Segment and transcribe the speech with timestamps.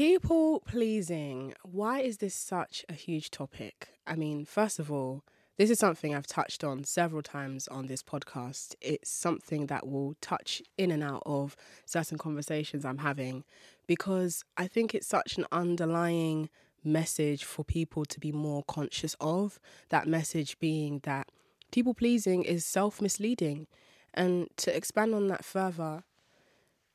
[0.00, 1.52] People pleasing.
[1.62, 3.88] Why is this such a huge topic?
[4.06, 5.24] I mean, first of all,
[5.58, 8.76] this is something I've touched on several times on this podcast.
[8.80, 13.44] It's something that will touch in and out of certain conversations I'm having
[13.86, 16.48] because I think it's such an underlying
[16.82, 19.60] message for people to be more conscious of.
[19.90, 21.28] That message being that
[21.72, 23.66] people pleasing is self misleading.
[24.14, 26.04] And to expand on that further,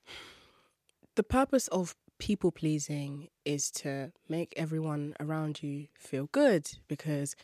[1.14, 7.36] the purpose of people pleasing is to make everyone around you feel good because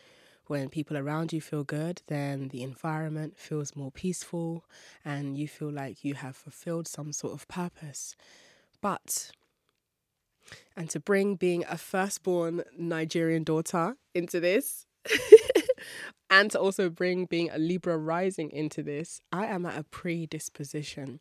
[0.47, 4.65] when people around you feel good, then the environment feels more peaceful
[5.05, 8.15] and you feel like you have fulfilled some sort of purpose.
[8.81, 9.31] But,
[10.75, 14.85] and to bring being a firstborn Nigerian daughter into this,
[16.29, 21.19] and to also bring being a Libra rising into this, I am at a predisposition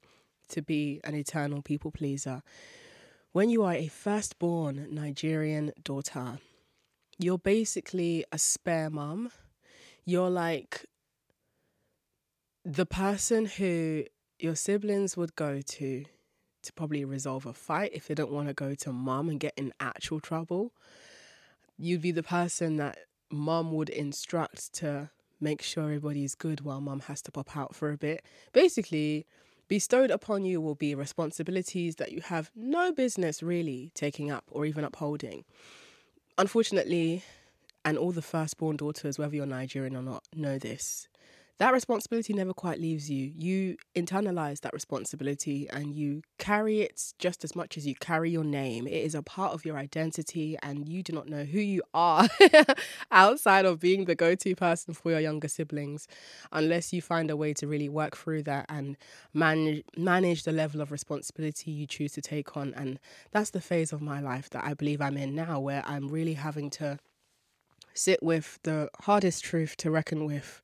[0.49, 2.43] to be an eternal people pleaser.
[3.33, 6.41] When you are a firstborn Nigerian daughter,
[7.17, 9.31] you're basically a spare mum.
[10.05, 10.87] You're like
[12.65, 14.03] the person who
[14.41, 16.05] your siblings would go to
[16.63, 19.55] to probably resolve a fight if they don't want to go to mum and get
[19.57, 20.73] in actual trouble.
[21.79, 22.99] You'd be the person that
[23.31, 27.93] mum would instruct to make sure everybody's good while mum has to pop out for
[27.93, 28.25] a bit.
[28.53, 29.25] Basically,
[29.71, 34.67] bestowed upon you will be responsibilities that you have no business really taking up or
[34.67, 35.45] even upholding
[36.41, 37.23] unfortunately,
[37.85, 41.07] and all the firstborn daughters, whether you're Nigerian or not, know this.
[41.61, 43.35] That responsibility never quite leaves you.
[43.37, 48.45] You internalize that responsibility and you carry it just as much as you carry your
[48.45, 48.87] name.
[48.87, 52.27] It is a part of your identity, and you do not know who you are
[53.11, 56.09] outside of being the go to person for your younger siblings
[56.51, 58.97] unless you find a way to really work through that and
[59.35, 62.73] manage, manage the level of responsibility you choose to take on.
[62.73, 62.99] And
[63.33, 66.35] that's the phase of my life that I believe I'm in now, where I'm really
[66.35, 66.99] having to
[67.93, 70.63] sit with the hardest truth to reckon with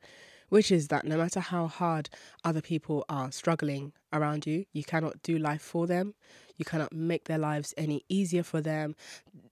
[0.49, 2.09] which is that no matter how hard
[2.45, 6.15] other people are struggling around you, you cannot do life for them.
[6.57, 8.97] You cannot make their lives any easier for them.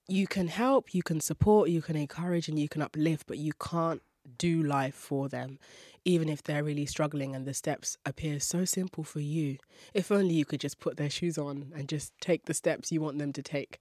[0.07, 3.53] You can help, you can support, you can encourage, and you can uplift, but you
[3.53, 4.01] can't
[4.37, 5.59] do life for them,
[6.03, 9.57] even if they're really struggling and the steps appear so simple for you.
[9.93, 13.01] If only you could just put their shoes on and just take the steps you
[13.01, 13.79] want them to take.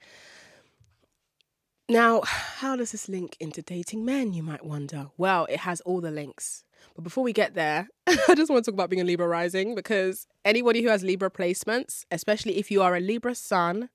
[1.89, 5.09] Now, how does this link into dating men, you might wonder?
[5.17, 6.65] Well, it has all the links.
[6.95, 9.75] But before we get there, I just want to talk about being a Libra rising
[9.75, 13.89] because anybody who has Libra placements, especially if you are a Libra sun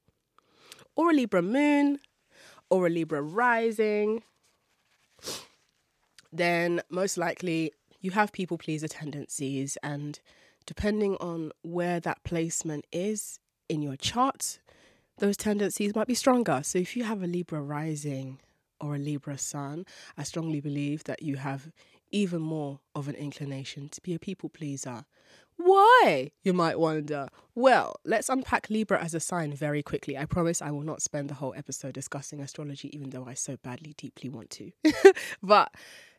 [0.95, 1.99] or a Libra moon
[2.69, 4.23] or a Libra rising,
[6.31, 7.71] then most likely
[8.01, 9.77] you have people pleaser tendencies.
[9.83, 10.19] And
[10.65, 13.39] depending on where that placement is
[13.69, 14.59] in your chart,
[15.19, 16.61] those tendencies might be stronger.
[16.63, 18.39] So if you have a Libra rising
[18.79, 19.85] or a Libra sun,
[20.17, 21.71] I strongly believe that you have
[22.11, 25.05] even more of an inclination to be a people pleaser.
[25.57, 27.27] Why, you might wonder?
[27.53, 30.17] Well, let's unpack Libra as a sign very quickly.
[30.17, 33.57] I promise I will not spend the whole episode discussing astrology, even though I so
[33.57, 34.71] badly, deeply want to.
[35.43, 35.73] but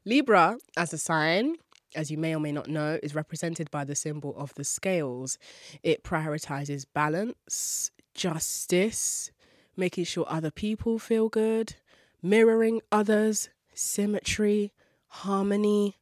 [0.05, 1.56] Libra as a sign,
[1.94, 5.38] as you may or may not know, is represented by the symbol of the scales.
[5.82, 9.31] It prioritizes balance, justice,
[9.78, 11.75] making sure other people feel good,
[12.22, 14.72] mirroring others, symmetry,
[15.06, 15.97] harmony,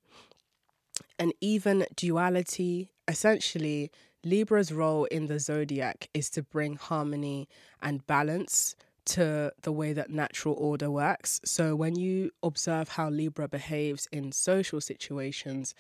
[1.17, 2.91] and even duality.
[3.07, 3.93] Essentially,
[4.25, 7.49] Libra's role in the zodiac is to bring harmony
[7.81, 8.75] and balance
[9.05, 11.41] to the way that natural order works.
[11.45, 15.73] So, when you observe how Libra behaves in social situations,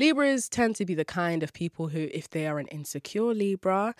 [0.00, 3.94] Libras tend to be the kind of people who, if they are an insecure Libra,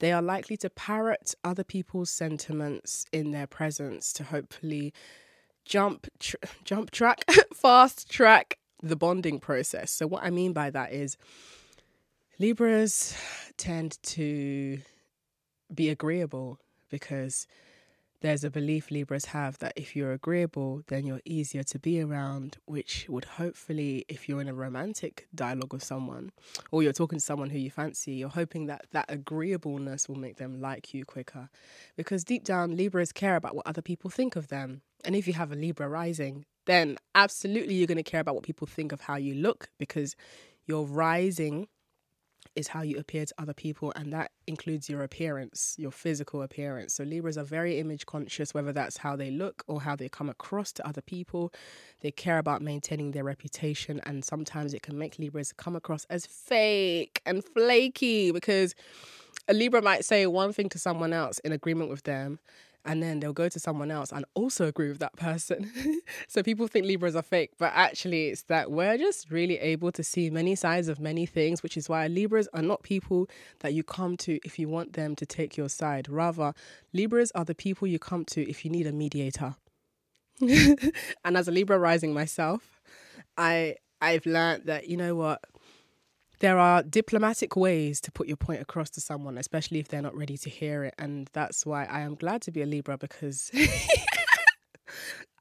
[0.00, 4.92] they are likely to parrot other people's sentiments in their presence to hopefully
[5.64, 7.24] jump tr- jump track
[7.54, 9.90] fast track the bonding process.
[9.90, 11.16] So what I mean by that is
[12.38, 13.16] Libras
[13.56, 14.78] tend to
[15.74, 17.46] be agreeable because
[18.20, 22.58] there's a belief Libras have that if you're agreeable, then you're easier to be around,
[22.64, 26.32] which would hopefully, if you're in a romantic dialogue with someone
[26.70, 30.36] or you're talking to someone who you fancy, you're hoping that that agreeableness will make
[30.36, 31.48] them like you quicker.
[31.96, 34.82] Because deep down, Libras care about what other people think of them.
[35.04, 38.44] And if you have a Libra rising, then absolutely you're going to care about what
[38.44, 40.16] people think of how you look because
[40.66, 41.68] you're rising
[42.54, 46.94] is how you appear to other people, and that includes your appearance, your physical appearance.
[46.94, 50.28] So, Libras are very image conscious, whether that's how they look or how they come
[50.28, 51.52] across to other people.
[52.00, 56.26] They care about maintaining their reputation, and sometimes it can make Libras come across as
[56.26, 58.74] fake and flaky because
[59.48, 62.38] a Libra might say one thing to someone else in agreement with them,
[62.86, 65.70] and then they'll go to someone else and also agree with that person.
[66.28, 70.04] so people think Libras are fake, but actually it's that we're just really able to
[70.04, 73.28] see many sides of many things, which is why Libras are not people
[73.58, 76.08] that you come to if you want them to take your side.
[76.08, 76.54] Rather,
[76.92, 79.56] Libras are the people you come to if you need a mediator.
[80.40, 82.80] and as a Libra rising myself,
[83.36, 85.42] I I've learned that you know what
[86.40, 90.16] there are diplomatic ways to put your point across to someone, especially if they're not
[90.16, 90.94] ready to hear it.
[90.98, 93.50] And that's why I am glad to be a Libra because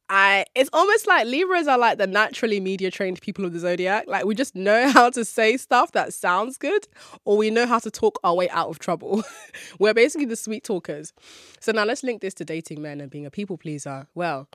[0.09, 4.05] I it's almost like Libras are like the naturally media trained people of the zodiac.
[4.07, 6.87] Like we just know how to say stuff that sounds good,
[7.25, 9.23] or we know how to talk our way out of trouble.
[9.79, 11.13] We're basically the sweet talkers.
[11.59, 14.07] So now let's link this to dating men and being a people pleaser.
[14.13, 14.47] Well,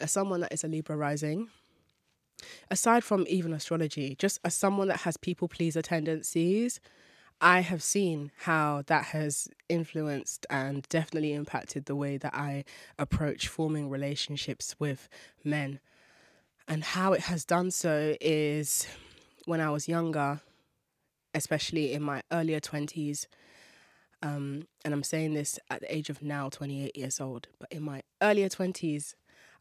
[0.00, 1.48] as someone that is a Libra rising,
[2.70, 6.80] aside from even astrology, just as someone that has people pleaser tendencies,
[7.40, 12.64] I have seen how that has influenced and definitely impacted the way that I
[12.98, 15.08] approach forming relationships with
[15.42, 15.80] men.
[16.68, 18.86] And how it has done so is
[19.46, 20.40] when I was younger,
[21.34, 23.26] especially in my earlier 20s,
[24.22, 27.82] um, and I'm saying this at the age of now 28 years old, but in
[27.82, 29.14] my earlier 20s,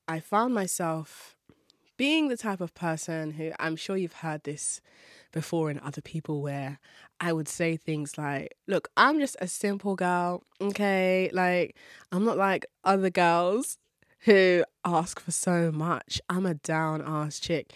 [0.07, 1.36] I found myself
[2.01, 4.81] being the type of person who I'm sure you've heard this
[5.31, 6.80] before in other people where
[7.19, 11.30] I would say things like, Look, I'm just a simple girl, okay?
[11.31, 11.75] Like,
[12.12, 13.77] I'm not like other girls
[14.21, 16.19] who ask for so much.
[16.27, 17.71] I'm a down ass chick.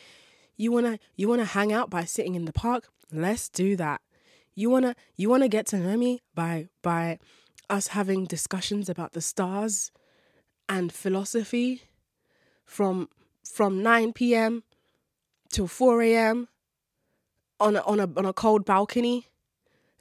[0.58, 2.90] You wanna you wanna hang out by sitting in the park?
[3.14, 4.02] Let's do that.
[4.56, 7.20] You wanna you wanna get to know me by by
[7.70, 9.92] us having discussions about the stars
[10.68, 11.84] and philosophy
[12.66, 13.08] from
[13.52, 14.64] from 9 p.m.
[15.50, 16.48] till 4 a.m.
[17.60, 19.28] on a, on a on a cold balcony.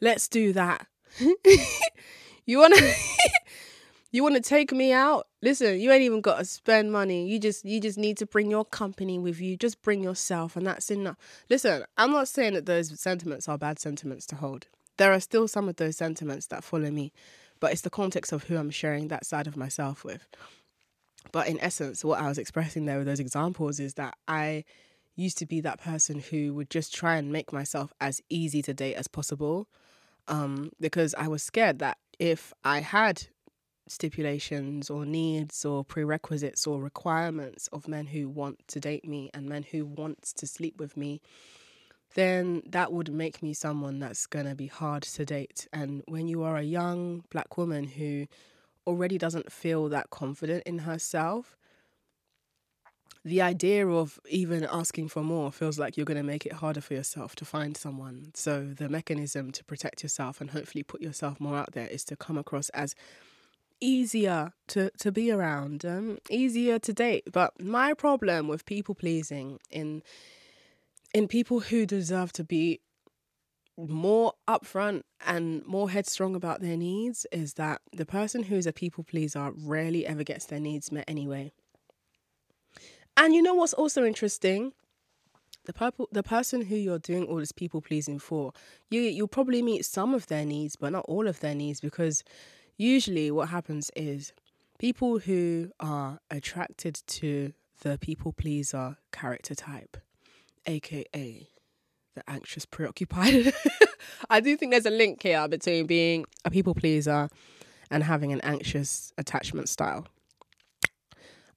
[0.01, 0.87] Let's do that.
[2.47, 2.77] you wanna
[4.11, 5.27] you wanna take me out?
[5.43, 7.29] Listen, you ain't even got to spend money.
[7.29, 9.57] You just you just need to bring your company with you.
[9.57, 11.17] Just bring yourself, and that's enough.
[11.51, 14.67] Listen, I'm not saying that those sentiments are bad sentiments to hold.
[14.97, 17.13] There are still some of those sentiments that follow me,
[17.61, 20.27] but it's the context of who I'm sharing that side of myself with.
[21.33, 24.65] But in essence, what I was expressing there with those examples is that I
[25.17, 28.75] used to be that person who would just try and make myself as easy to
[28.75, 29.69] date as possible
[30.29, 33.27] um, because I was scared that if I had
[33.87, 39.47] stipulations or needs or prerequisites or requirements of men who want to date me and
[39.47, 41.21] men who want to sleep with me,
[42.15, 45.69] then that would make me someone that's going to be hard to date.
[45.73, 48.27] And when you are a young black woman who
[48.87, 51.57] already doesn't feel that confident in herself,
[53.25, 56.83] the idea of even asking for more feels like you're going to make it harder
[56.83, 58.31] for yourself to find someone.
[58.35, 62.17] So, the mechanism to protect yourself and hopefully put yourself more out there is to
[62.17, 62.95] come across as
[63.81, 67.25] easier to, to be around, um, easier to date.
[67.33, 70.03] But my problem with people pleasing in
[71.15, 72.81] in people who deserve to be
[73.77, 79.05] more upfront and more headstrong about their needs is that the person who's a people
[79.05, 81.53] pleaser rarely ever gets their needs met anyway.
[83.17, 84.73] And you know what's also interesting?
[85.67, 88.53] The purple, the person who you're doing all this people pleasing for,
[88.91, 92.23] you you'll probably meet some of their needs, but not all of their needs, because
[92.77, 94.33] usually what happens is
[94.79, 99.97] people who are attracted to the people pleaser character type,
[100.67, 101.49] aka
[102.15, 103.53] the anxious preoccupied.
[104.31, 107.29] I do think there's a link here between being a people pleaser
[107.91, 110.07] and having an anxious attachment style.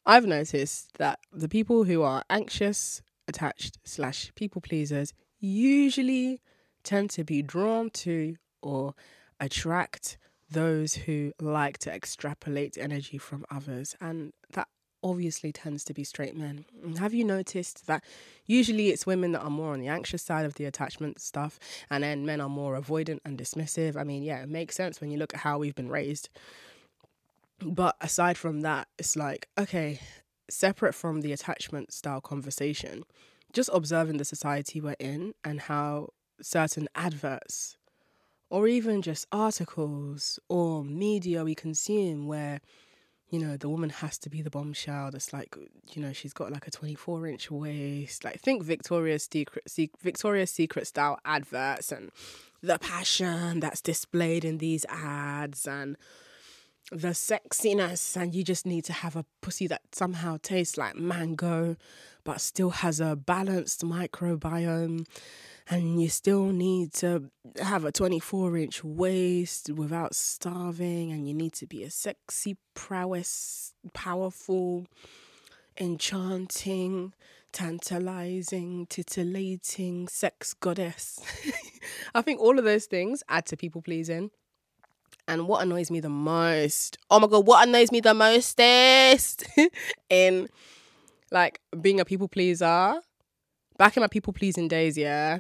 [0.06, 6.42] I've noticed that the people who are anxious, attached, slash people pleasers usually
[6.84, 8.96] tend to be drawn to or
[9.40, 10.18] attract
[10.50, 13.96] those who like to extrapolate energy from others.
[14.00, 14.70] And that
[15.04, 16.66] obviously tends to be straight men.
[16.86, 18.04] Mm, have you noticed that
[18.46, 22.04] usually it's women that are more on the anxious side of the attachment stuff, and
[22.04, 23.96] then men are more avoidant and dismissive?
[23.96, 26.30] I mean, yeah, it makes sense when you look at how we've been raised.
[27.60, 30.00] But aside from that, it's like, okay,
[30.50, 33.04] separate from the attachment style conversation,
[33.54, 36.10] just observing the society we're in and how
[36.42, 37.78] certain adverts
[38.50, 42.62] or even just articles or media we consume where
[43.30, 45.56] you know, the woman has to be the bombshell that's like,
[45.92, 48.24] you know, she's got like a 24 inch waist.
[48.24, 49.66] Like, think Victoria's Secret,
[50.02, 52.12] Victoria's Secret style adverts and
[52.62, 55.98] the passion that's displayed in these ads and
[56.92, 61.76] the sexiness and you just need to have a pussy that somehow tastes like mango
[62.24, 65.06] but still has a balanced microbiome
[65.70, 67.30] and you still need to
[67.62, 73.74] have a 24 inch waist without starving and you need to be a sexy prowess
[73.94, 74.86] powerful
[75.80, 77.14] enchanting
[77.52, 81.20] tantalizing titillating sex goddess.
[82.16, 84.32] I think all of those things add to people pleasing.
[85.28, 89.44] And what annoys me the most, oh my God, what annoys me the mostest
[90.10, 90.48] in
[91.32, 93.02] like being a people pleaser,
[93.78, 95.40] back in my people pleasing days, yeah,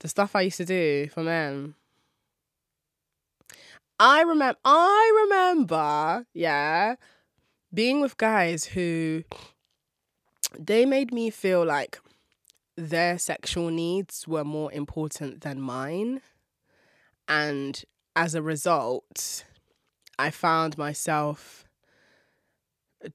[0.00, 1.74] the stuff I used to do for men.
[4.00, 6.96] I remember, I remember, yeah,
[7.74, 9.24] being with guys who
[10.58, 11.98] they made me feel like
[12.76, 16.20] their sexual needs were more important than mine.
[17.26, 17.82] And
[18.14, 19.44] as a result,
[20.18, 21.64] I found myself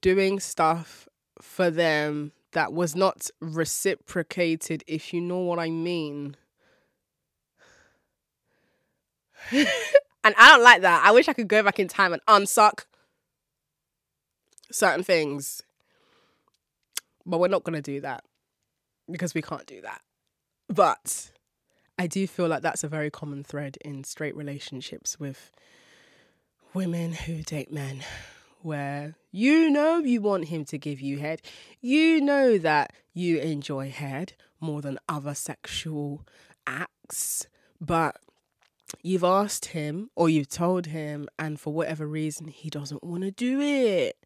[0.02, 1.08] doing stuff
[1.42, 6.36] for them that was not reciprocated, if you know what I mean.
[9.52, 9.68] and
[10.24, 11.04] I don't like that.
[11.06, 12.86] I wish I could go back in time and unsuck
[14.72, 15.62] certain things.
[17.26, 18.24] But we're not going to do that
[19.10, 20.02] because we can't do that.
[20.68, 21.32] But
[21.98, 25.52] I do feel like that's a very common thread in straight relationships with
[26.74, 28.04] women who date men,
[28.64, 31.42] where you know you want him to give you head,
[31.82, 36.26] you know that you enjoy head more than other sexual
[36.66, 37.48] acts,
[37.80, 38.18] but
[39.02, 43.32] you've asked him or you've told him, and for whatever reason, he doesn't want to
[43.32, 44.18] do it.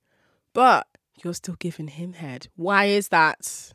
[0.53, 0.88] But
[1.24, 2.48] you're still giving him head.
[2.56, 3.74] Why is that?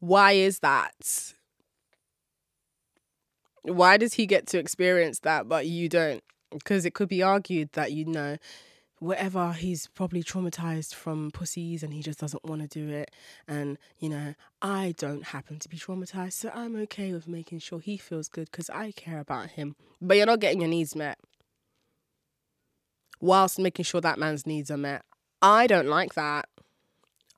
[0.00, 1.34] Why is that?
[3.62, 6.22] why does he get to experience that but you don't?
[6.50, 8.38] Because it could be argued that you know
[9.00, 13.10] whatever he's probably traumatized from pussies and he just doesn't want to do it.
[13.46, 17.78] And you know i don't happen to be traumatized so i'm okay with making sure
[17.78, 19.76] he feels good because i care about him.
[20.00, 21.18] But you're not getting your needs met.
[23.20, 25.02] Whilst making sure that man's needs are met.
[25.42, 26.48] I don't like that.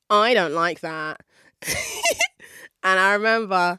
[0.08, 1.20] I don't like that.
[2.82, 3.78] And i remember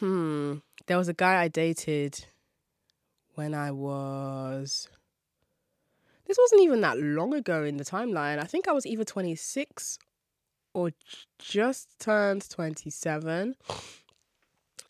[0.00, 2.26] hmm there was a guy I dated
[3.34, 4.88] when I was.
[6.34, 8.40] This wasn't even that long ago in the timeline.
[8.40, 10.00] I think I was either 26
[10.72, 10.90] or
[11.38, 13.54] just turned 27.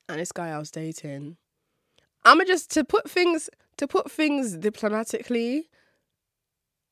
[0.09, 1.37] And this guy I was dating.
[2.25, 5.69] I'ma just to put things to put things diplomatically,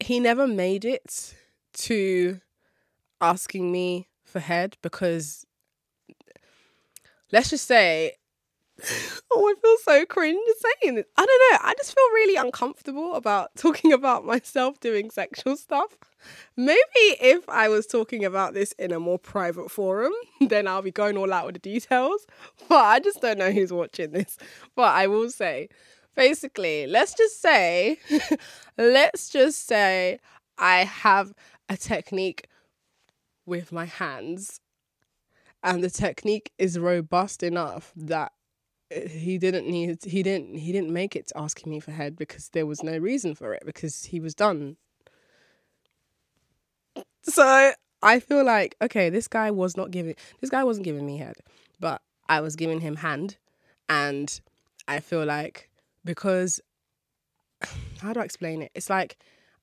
[0.01, 1.35] he never made it
[1.73, 2.43] to
[3.23, 5.47] asking me for head because
[7.33, 8.17] let's just say
[9.33, 10.41] oh, I feel so cringe
[10.83, 11.07] saying this.
[11.17, 11.69] I don't know.
[11.69, 15.97] I just feel really uncomfortable about talking about myself doing sexual stuff.
[16.57, 20.91] Maybe if I was talking about this in a more private forum, then I'll be
[20.91, 22.27] going all out with the details.
[22.69, 24.39] But I just don't know who's watching this.
[24.75, 25.69] But I will say,
[26.15, 27.99] basically, let's just say,
[28.79, 30.19] let's just say
[30.59, 31.33] I have
[31.69, 32.49] a technique
[33.45, 34.61] with my hands
[35.63, 38.33] and the technique is robust enough that
[39.11, 42.49] he didn't need he didn't he didn't make it to asking me for head because
[42.51, 44.77] there was no reason for it because he was done.
[47.23, 47.73] So
[48.03, 51.37] I feel like okay, this guy was not giving this guy wasn't giving me head,
[51.81, 53.37] but I was giving him hand,
[53.89, 54.41] and
[54.89, 55.71] I feel like
[56.05, 56.61] because
[58.01, 58.73] how do I explain it?
[58.75, 59.19] It's like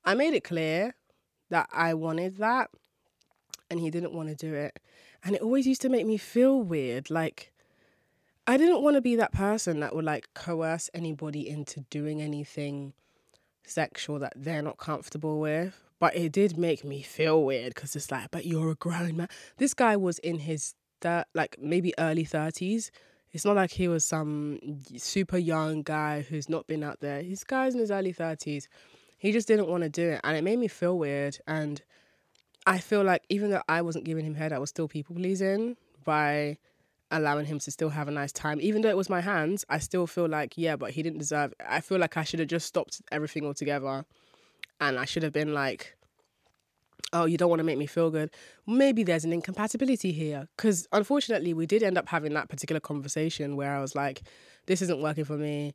[0.06, 0.96] I made it clear
[1.50, 2.70] that I wanted that,
[3.70, 4.80] and he didn't want to do it,
[5.24, 7.49] and it always used to make me feel weird, like
[8.50, 12.94] I didn't want to be that person that would like coerce anybody into doing anything
[13.64, 15.80] sexual that they're not comfortable with.
[16.00, 19.28] But it did make me feel weird because it's like, but you're a grown man.
[19.58, 22.90] This guy was in his that like maybe early thirties.
[23.32, 24.58] It's not like he was some
[24.98, 27.22] super young guy who's not been out there.
[27.22, 28.68] This guy's in his early thirties.
[29.20, 31.38] He just didn't want to do it, and it made me feel weird.
[31.46, 31.84] And
[32.66, 35.78] I feel like even though I wasn't giving him head, I was still people pleasing
[36.04, 36.58] by
[37.12, 38.60] allowing him to still have a nice time.
[38.62, 41.54] Even though it was my hands, I still feel like, yeah, but he didn't deserve
[41.68, 44.06] I feel like I should have just stopped everything altogether.
[44.80, 45.96] And I should have been like,
[47.12, 48.32] oh, you don't want to make me feel good.
[48.68, 50.48] Maybe there's an incompatibility here.
[50.56, 54.22] Because unfortunately, we did end up having that particular conversation where I was like,
[54.68, 55.74] this isn't working for me.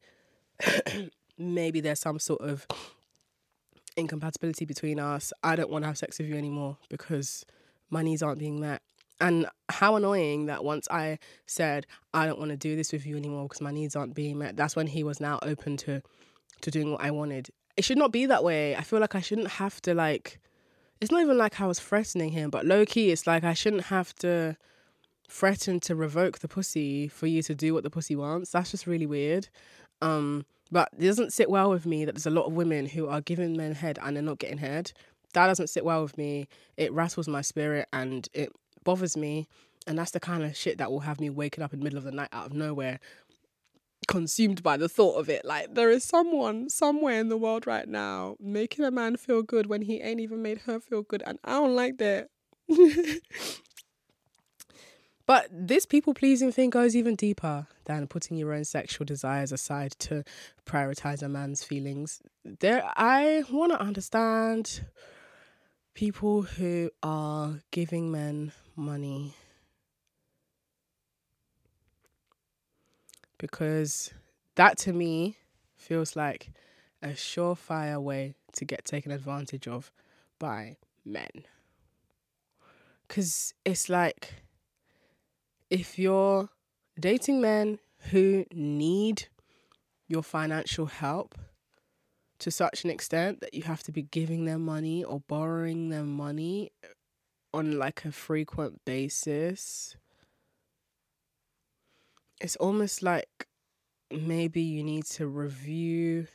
[1.38, 2.67] Maybe there's some sort of
[3.97, 5.33] incompatibility between us.
[5.43, 7.45] I don't want to have sex with you anymore because
[7.91, 8.83] my needs aren't being met.
[9.21, 13.16] And how annoying that once I said, I don't want to do this with you
[13.16, 16.02] anymore because my needs aren't being met, that's when he was now open to
[16.62, 17.50] to doing what I wanted.
[17.76, 18.75] it should not be that way.
[18.76, 20.40] I feel like I shouldn't have to like
[21.00, 23.85] it's not even like I was threatening him, but low key it's like I shouldn't
[23.85, 24.56] have to
[25.28, 28.50] threaten to revoke the pussy for you to do what the pussy wants.
[28.50, 29.49] That's just really weird.
[30.02, 33.06] Um but it doesn't sit well with me that there's a lot of women who
[33.09, 34.92] are giving men head and they're not getting head.
[35.35, 36.49] That doesn't sit well with me.
[36.76, 38.52] It rattles my spirit and it
[38.85, 39.49] bothers me.
[39.87, 41.99] And that's the kind of shit that will have me waking up in the middle
[41.99, 43.00] of the night out of nowhere,
[44.09, 45.45] consumed by the thought of it.
[45.45, 49.67] Like there is someone somewhere in the world right now making a man feel good
[49.67, 51.23] when he ain't even made her feel good.
[51.26, 52.29] And I don't like that.
[55.26, 59.93] But this people pleasing thing goes even deeper than putting your own sexual desires aside
[60.00, 60.23] to
[60.67, 62.21] prioritize a man's feelings.
[62.45, 64.85] There, I want to understand
[65.95, 69.33] people who are giving men money
[73.39, 74.13] because
[74.57, 75.37] that to me
[75.77, 76.51] feels like
[77.01, 79.93] a surefire way to get taken advantage of
[80.39, 81.45] by men.
[83.07, 84.35] Because it's like
[85.71, 86.49] if you're
[86.99, 87.79] dating men
[88.11, 89.29] who need
[90.09, 91.37] your financial help
[92.45, 96.13] to such an extent that you have to be giving them money or borrowing them
[96.13, 96.89] money eh,
[97.55, 99.97] on like a frequent basis.
[102.43, 103.47] It's almost like
[104.11, 106.27] maybe you need to review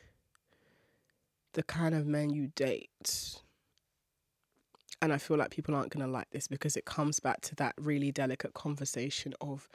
[1.53, 3.43] the kind of men you date.
[5.03, 7.55] And I feel like people aren't going to like this because it comes back to
[7.57, 9.69] that really delicate conversation of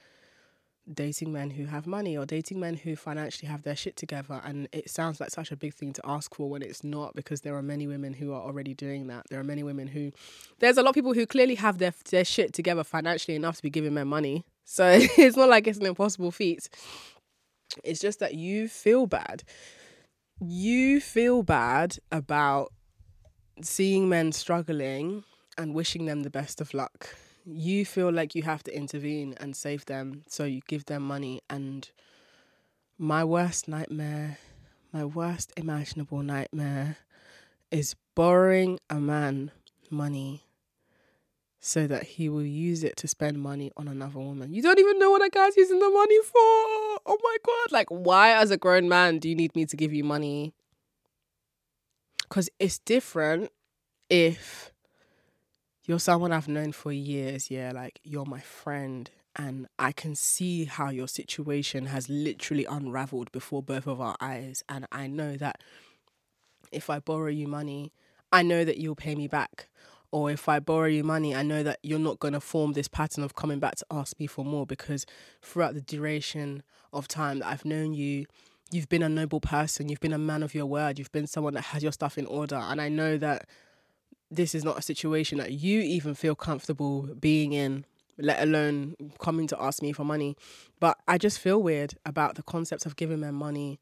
[0.92, 4.40] dating men who have money or dating men who financially have their shit together.
[4.44, 7.40] And it sounds like such a big thing to ask for when it's not because
[7.40, 9.26] there are many women who are already doing that.
[9.30, 10.12] There are many women who,
[10.58, 13.62] there's a lot of people who clearly have their, their shit together financially enough to
[13.62, 14.44] be giving men money.
[14.64, 16.68] So it's not like it's an impossible feat.
[17.82, 19.42] It's just that you feel bad.
[20.40, 22.72] You feel bad about
[23.62, 25.24] seeing men struggling
[25.56, 29.54] and wishing them the best of luck, you feel like you have to intervene and
[29.54, 30.22] save them.
[30.28, 31.42] So you give them money.
[31.48, 31.88] And
[32.98, 34.38] my worst nightmare,
[34.92, 36.96] my worst imaginable nightmare
[37.70, 39.50] is borrowing a man
[39.90, 40.44] money
[41.60, 44.52] so that he will use it to spend money on another woman.
[44.52, 47.00] You don't even know what a guy's using the money for.
[47.06, 47.72] Oh my God.
[47.72, 50.52] Like, why, as a grown man, do you need me to give you money
[52.34, 53.50] because it's different
[54.10, 54.73] if
[55.86, 60.64] you're someone I've known for years, yeah, like you're my friend, and I can see
[60.64, 64.62] how your situation has literally unraveled before both of our eyes.
[64.68, 65.60] And I know that
[66.72, 67.92] if I borrow you money,
[68.32, 69.68] I know that you'll pay me back.
[70.12, 72.86] Or if I borrow you money, I know that you're not going to form this
[72.86, 75.04] pattern of coming back to ask me for more because
[75.42, 78.26] throughout the duration of time that I've known you,
[78.70, 81.54] you've been a noble person, you've been a man of your word, you've been someone
[81.54, 82.54] that has your stuff in order.
[82.54, 83.48] And I know that
[84.36, 87.84] this is not a situation that you even feel comfortable being in,
[88.18, 90.36] let alone coming to ask me for money.
[90.80, 93.78] But I just feel weird about the concept of giving men money.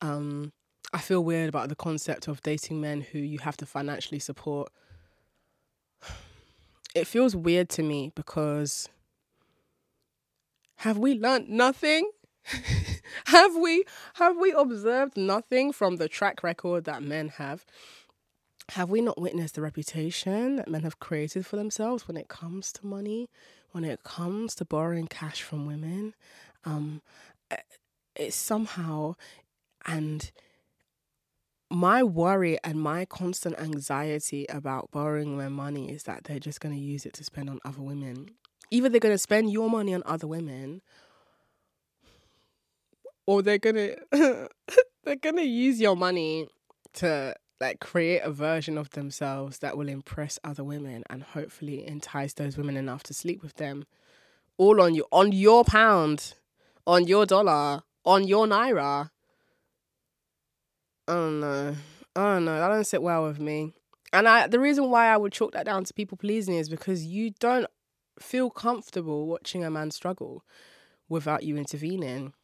[0.00, 0.52] Um,
[0.92, 4.70] I feel weird about the concept of dating men who you have to financially support.
[6.94, 8.88] It feels weird to me because
[10.76, 12.08] have we learned nothing
[13.26, 17.64] have we have we observed nothing from the track record that men have?
[18.70, 22.72] Have we not witnessed the reputation that men have created for themselves when it comes
[22.72, 23.28] to money,
[23.72, 26.14] when it comes to borrowing cash from women?
[26.64, 27.02] Um,
[27.50, 27.56] eh,
[28.16, 29.16] it's somehow,
[29.86, 30.30] and
[31.70, 36.74] my worry and my constant anxiety about borrowing their money is that they're just going
[36.74, 38.30] to use it to spend on other women.
[38.70, 40.80] Either they're going to spend your money on other women,
[43.26, 46.46] or they're gonna they're gonna use your money
[46.94, 52.34] to like create a version of themselves that will impress other women and hopefully entice
[52.34, 53.86] those women enough to sleep with them
[54.58, 56.34] all on you on your pound
[56.86, 59.10] on your dollar on your naira.
[61.08, 61.74] I don't know.
[62.14, 62.58] I don't know.
[62.58, 63.72] That don't sit well with me.
[64.12, 67.06] And i the reason why i would chalk that down to people pleasing is because
[67.06, 67.66] you don't
[68.20, 70.44] feel comfortable watching a man struggle
[71.08, 72.34] without you intervening.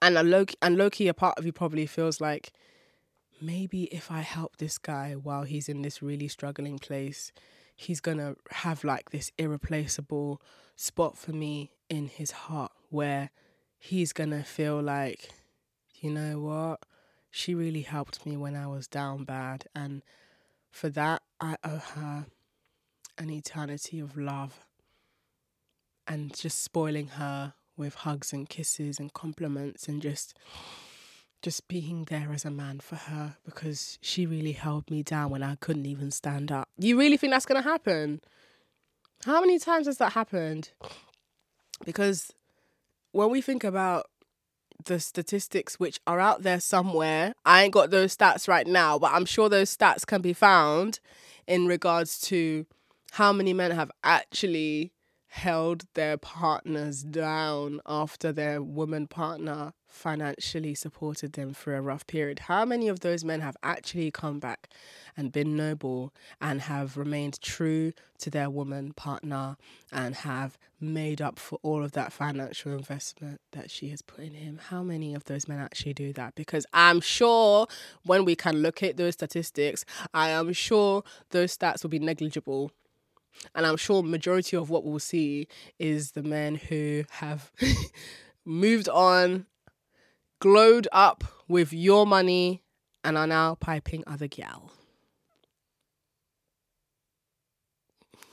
[0.00, 2.52] And a low and low key, a part of you probably feels like
[3.40, 7.32] maybe if I help this guy while he's in this really struggling place,
[7.74, 10.40] he's gonna have like this irreplaceable
[10.76, 13.30] spot for me in his heart where
[13.78, 15.30] he's gonna feel like,
[16.00, 16.80] you know what,
[17.30, 20.02] she really helped me when I was down bad, and
[20.70, 22.26] for that I owe her
[23.18, 24.64] an eternity of love.
[26.06, 30.34] And just spoiling her with hugs and kisses and compliments and just
[31.42, 35.42] just being there as a man for her because she really held me down when
[35.42, 36.68] I couldn't even stand up.
[36.78, 38.20] You really think that's going to happen?
[39.24, 40.70] How many times has that happened?
[41.84, 42.32] Because
[43.12, 44.06] when we think about
[44.84, 49.12] the statistics which are out there somewhere, I ain't got those stats right now, but
[49.12, 51.00] I'm sure those stats can be found
[51.46, 52.66] in regards to
[53.12, 54.92] how many men have actually
[55.26, 62.40] held their partners down after their woman partner financially supported them for a rough period.
[62.40, 64.68] How many of those men have actually come back
[65.16, 69.56] and been noble and have remained true to their woman partner
[69.92, 74.34] and have made up for all of that financial investment that she has put in
[74.34, 74.60] him?
[74.68, 76.34] How many of those men actually do that?
[76.34, 77.66] Because I'm sure
[78.04, 82.70] when we can look at those statistics, I am sure those stats will be negligible
[83.54, 85.48] and I'm sure majority of what we'll see
[85.78, 87.50] is the men who have
[88.44, 89.46] moved on,
[90.40, 92.62] glowed up with your money,
[93.04, 94.72] and are now piping other gal.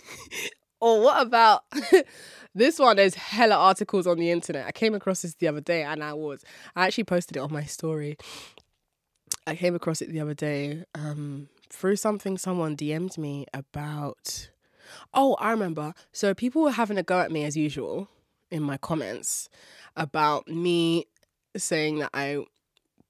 [0.81, 1.63] or what about
[2.55, 2.95] this one?
[2.97, 4.65] There's hella articles on the internet.
[4.67, 6.43] I came across this the other day, and I was
[6.75, 8.17] I actually posted it on my story.
[9.45, 14.49] I came across it the other day um, through something someone DM'd me about
[15.13, 15.93] Oh, I remember.
[16.11, 18.09] So people were having a go at me as usual
[18.49, 19.49] in my comments
[19.95, 21.07] about me
[21.63, 22.45] saying that I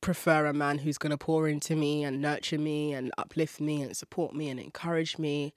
[0.02, 3.82] prefer a man who's going to pour into me and nurture me and uplift me
[3.82, 5.54] and support me and encourage me.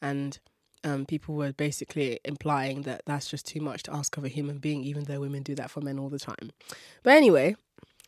[0.00, 0.38] And
[0.84, 4.58] um, people were basically implying that that's just too much to ask of a human
[4.58, 6.52] being, even though women do that for men all the time.
[7.02, 7.56] But anyway,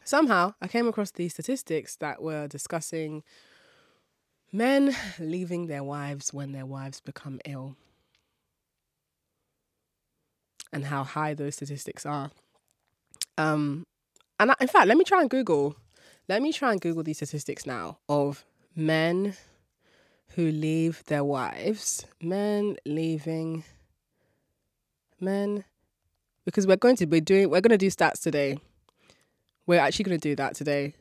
[0.05, 3.23] somehow I came across these statistics that were discussing
[4.53, 7.75] Men leaving their wives when their wives become ill.
[10.71, 12.31] And how high those statistics are.
[13.39, 13.87] Um,
[14.43, 15.77] and I, in fact, let me try and Google.
[16.29, 19.37] Let me try and Google these statistics now of men
[20.35, 22.05] who leave their wives.
[22.21, 23.65] Men leaving.
[25.21, 25.65] Men.
[26.45, 28.59] Because we're going to be doing, we're going to do stats today.
[29.67, 30.95] We're actually going to do that today.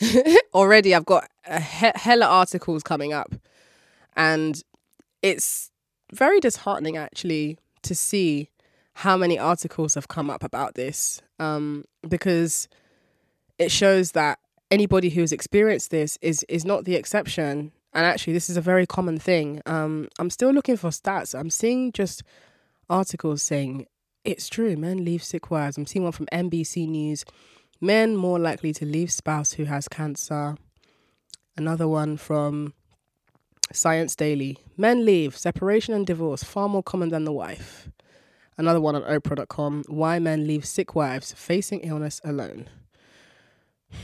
[0.54, 3.34] already I've got a he- hella articles coming up,
[4.16, 4.62] and
[5.22, 5.70] it's
[6.12, 8.50] very disheartening actually to see
[8.92, 12.68] how many articles have come up about this um, because
[13.58, 14.38] it shows that
[14.70, 18.86] anybody who's experienced this is is not the exception and actually this is a very
[18.86, 22.22] common thing um, i'm still looking for stats i'm seeing just
[22.90, 23.86] articles saying
[24.24, 27.24] it's true men leave sick wives i'm seeing one from nbc news
[27.80, 30.56] Men more likely to leave spouse who has cancer.
[31.56, 32.74] Another one from
[33.72, 34.58] Science Daily.
[34.76, 37.88] Men leave, separation and divorce far more common than the wife.
[38.58, 39.84] Another one on Oprah.com.
[39.86, 42.68] Why men leave sick wives facing illness alone.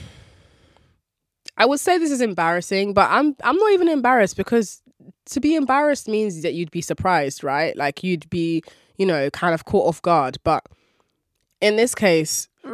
[1.56, 4.82] I would say this is embarrassing, but I'm I'm not even embarrassed because
[5.26, 7.76] to be embarrassed means that you'd be surprised, right?
[7.76, 8.62] Like you'd be,
[8.96, 10.38] you know, kind of caught off guard.
[10.44, 10.66] But
[11.60, 12.48] in this case,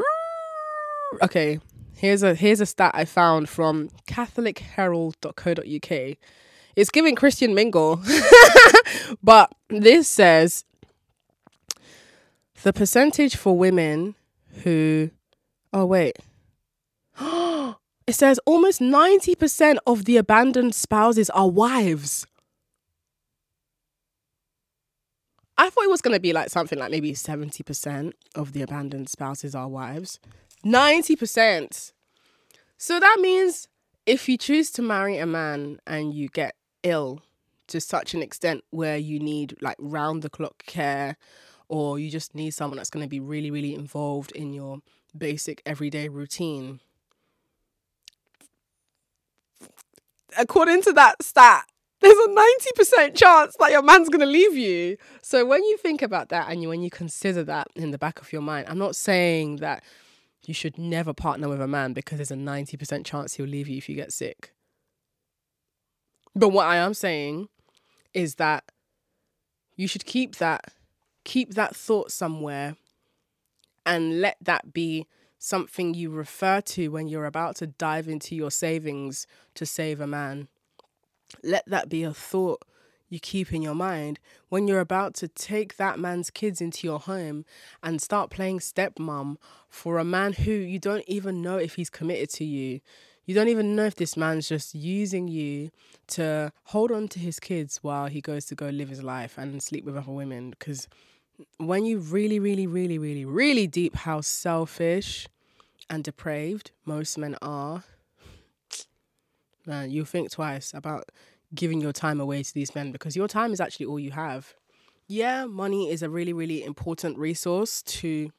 [1.22, 1.60] okay,
[1.94, 6.16] here's a here's a stat I found from CatholicHerald.co.uk.
[6.76, 8.00] It's giving Christian Mingle,
[9.22, 10.64] but this says
[12.62, 14.14] the percentage for women
[14.62, 15.10] who,
[15.72, 16.16] oh wait,
[17.20, 22.26] it says almost ninety percent of the abandoned spouses are wives.
[25.56, 29.10] I thought it was going to be like something like maybe 70% of the abandoned
[29.10, 30.18] spouses are wives.
[30.64, 31.92] 90%.
[32.78, 33.68] So that means
[34.06, 37.20] if you choose to marry a man and you get ill
[37.66, 41.18] to such an extent where you need like round the clock care
[41.70, 44.80] or you just need someone that's going to be really, really involved in your
[45.16, 46.80] basic everyday routine.
[50.36, 51.64] According to that stat,
[52.00, 52.28] there's a
[52.98, 54.96] 90% chance that your man's going to leave you.
[55.22, 58.20] So when you think about that and you, when you consider that in the back
[58.20, 59.84] of your mind, I'm not saying that
[60.44, 63.76] you should never partner with a man because there's a 90% chance he'll leave you
[63.76, 64.54] if you get sick.
[66.34, 67.48] But what I am saying
[68.12, 68.64] is that
[69.76, 70.72] you should keep that
[71.24, 72.76] keep that thought somewhere
[73.86, 75.06] and let that be
[75.38, 80.06] something you refer to when you're about to dive into your savings to save a
[80.06, 80.48] man.
[81.42, 82.62] Let that be a thought
[83.08, 87.00] you keep in your mind when you're about to take that man's kids into your
[87.00, 87.44] home
[87.82, 89.36] and start playing stepmom
[89.68, 92.80] for a man who you don't even know if he's committed to you.
[93.26, 95.70] You don't even know if this man's just using you
[96.08, 99.62] to hold on to his kids while he goes to go live his life and
[99.62, 100.50] sleep with other women.
[100.50, 100.88] Because
[101.58, 105.26] when you really, really, really, really, really deep how selfish
[105.88, 107.84] and depraved most men are,
[109.66, 111.10] man, you think twice about
[111.54, 114.54] giving your time away to these men because your time is actually all you have.
[115.06, 118.30] Yeah, money is a really, really important resource to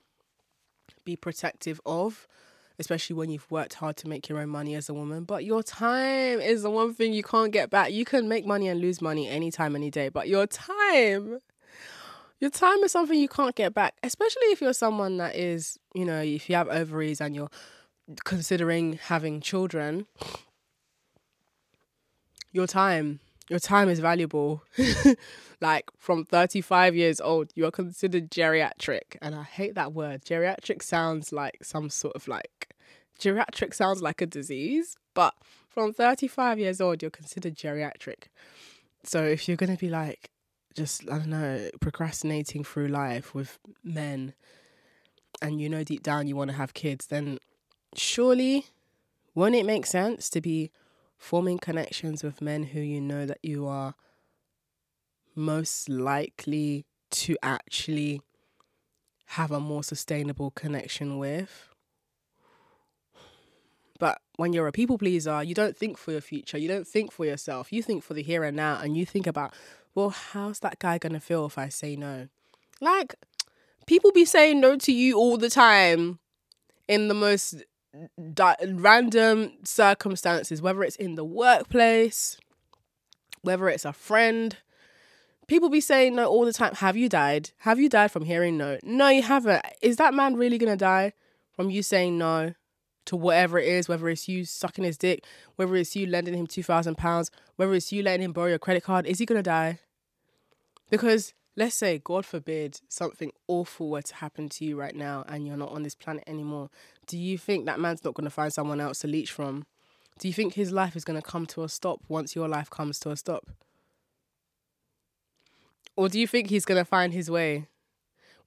[1.04, 2.28] be protective of,
[2.80, 5.26] especially when you've worked hard to make your own money as a woman.
[5.26, 7.92] But your time is the one thing you can't get back.
[7.92, 11.40] You can make money and lose money anytime, any day, but your time,
[12.42, 16.04] your time is something you can't get back, especially if you're someone that is, you
[16.04, 17.52] know, if you have ovaries and you're
[18.26, 20.06] considering having children
[22.52, 24.64] your time your time is valuable.
[25.64, 29.16] Like from 35 years old you are considered geriatric.
[29.22, 30.26] And i hate that word.
[30.26, 32.74] Geriatric sounds like some sort of like
[33.20, 35.36] geriatric sounds like a disease but
[35.70, 38.24] from 35 years old you're considered geriatric.
[39.04, 40.32] So if you're going to be like
[40.76, 44.34] just i don't know procrastinating through life with men
[45.42, 47.38] and you know deep down you want to have kids then
[47.96, 48.66] surely
[49.34, 50.72] won't it make sense to be
[51.18, 53.96] forming connections with men who you know that you are
[55.36, 58.22] most likely to actually
[59.28, 61.70] have a more sustainable connection with.
[64.00, 67.12] But when you're a people pleaser, you don't think for your future, you don't think
[67.12, 69.54] for yourself, you think for the here and now, and you think about,
[69.96, 72.28] well, how's that guy gonna feel if I say no?
[72.80, 73.16] Like,
[73.86, 76.20] people be saying no to you all the time
[76.88, 77.64] in the most
[78.34, 82.38] di- random circumstances, whether it's in the workplace,
[83.42, 84.58] whether it's a friend.
[85.48, 86.76] People be saying no all the time.
[86.76, 87.52] Have you died?
[87.60, 88.78] Have you died from hearing no?
[88.84, 89.66] No, you haven't.
[89.82, 91.14] Is that man really gonna die
[91.52, 92.54] from you saying no
[93.06, 93.88] to whatever it is?
[93.88, 97.74] Whether it's you sucking his dick, whether it's you lending him two thousand pounds, whether
[97.74, 99.80] it's you letting him borrow your credit card, is he gonna die?
[100.90, 105.46] Because let's say, God forbid, something awful were to happen to you right now and
[105.46, 106.70] you're not on this planet anymore,
[107.08, 109.66] do you think that man's not to find someone else to leech from?
[110.20, 113.00] Do you think his life is to come to a stop once your life comes
[113.00, 113.50] to a stop?
[115.96, 117.68] Or do you think he's to find his way?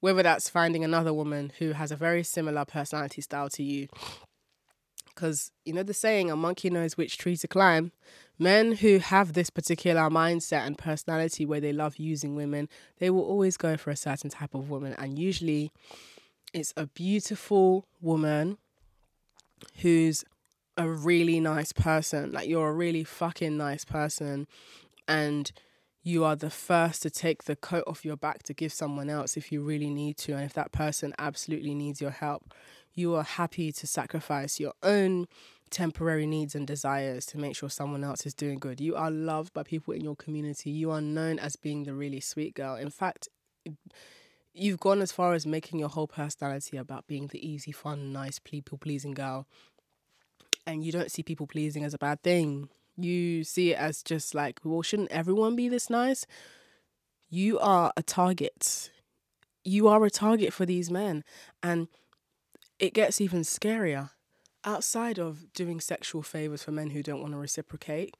[0.01, 3.89] Whether that's finding another woman who has a very similar personality style to you.
[5.15, 7.93] Because, you know, the saying, a monkey knows which tree to climb.
[8.39, 13.23] Men who have this particular mindset and personality where they love using women, they will
[13.23, 14.95] always go for a certain type of woman.
[14.99, 15.71] And usually
[16.53, 18.59] it's a beautiful woman
[19.83, 20.25] who's
[20.77, 22.33] a really nice person.
[22.33, 24.49] Like you're a really fucking nice person.
[25.07, 25.53] And
[26.03, 29.37] you are the first to take the coat off your back to give someone else
[29.37, 30.33] if you really need to.
[30.33, 32.53] And if that person absolutely needs your help,
[32.95, 35.27] you are happy to sacrifice your own
[35.71, 38.81] temporary needs and desires to make sure someone else is doing good.
[38.81, 40.71] You are loved by people in your community.
[40.71, 42.77] You are known as being the really sweet girl.
[42.77, 43.29] In fact,
[44.53, 48.39] you've gone as far as making your whole personality about being the easy, fun, nice,
[48.39, 49.47] people pleasing girl.
[50.67, 52.69] And you don't see people pleasing as a bad thing.
[52.97, 56.25] You see it as just like, well, shouldn't everyone be this nice?
[57.29, 58.91] You are a target.
[59.65, 61.25] You are a target for these men.
[61.63, 61.89] And
[62.79, 64.11] it gets even scarier
[64.65, 68.17] outside of doing sexual favors for men who don't want to reciprocate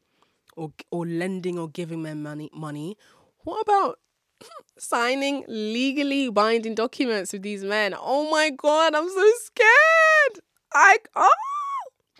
[0.57, 2.97] or or lending or giving men money money.
[3.39, 3.99] What about
[4.79, 7.95] signing legally binding documents with these men?
[7.99, 10.45] Oh my god i'm so scared!
[10.73, 11.31] I oh!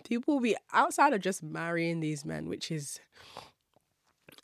[0.07, 2.99] People will be outside of just marrying these men which is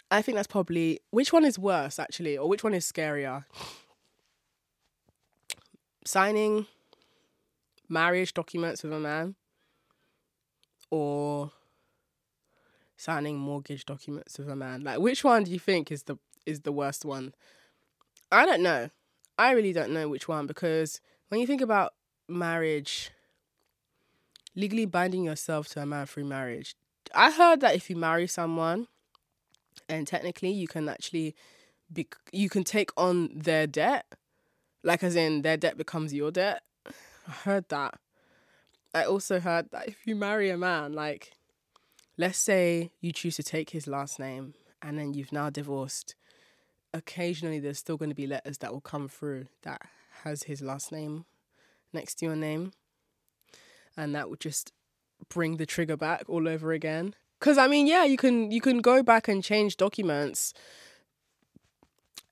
[0.09, 3.45] i think that's probably which one is worse actually or which one is scarier?
[6.03, 6.65] Signing
[7.91, 9.35] marriage documents with a man
[10.89, 11.51] or
[12.97, 14.83] signing mortgage documents with a man?
[14.83, 17.33] Like which one do you think is the is the worst one?
[18.31, 18.89] I don't know.
[19.37, 21.93] I really don't know which one because when you think about
[22.27, 23.11] marriage,
[24.55, 26.75] legally binding yourself to a man through marriage,
[27.13, 28.87] I heard that if you marry someone
[29.89, 31.35] and technically you can actually
[31.91, 34.05] be you can take on their debt,
[34.83, 36.63] like as in their debt becomes your debt.
[37.31, 37.97] I heard that.
[38.93, 41.31] I also heard that if you marry a man, like,
[42.17, 46.15] let's say you choose to take his last name and then you've now divorced,
[46.93, 49.81] occasionally there's still going to be letters that will come through that
[50.23, 51.23] has his last name
[51.93, 52.73] next to your name.
[53.95, 54.73] And that would just
[55.29, 57.15] bring the trigger back all over again.
[57.39, 60.53] Cause I mean, yeah, you can you can go back and change documents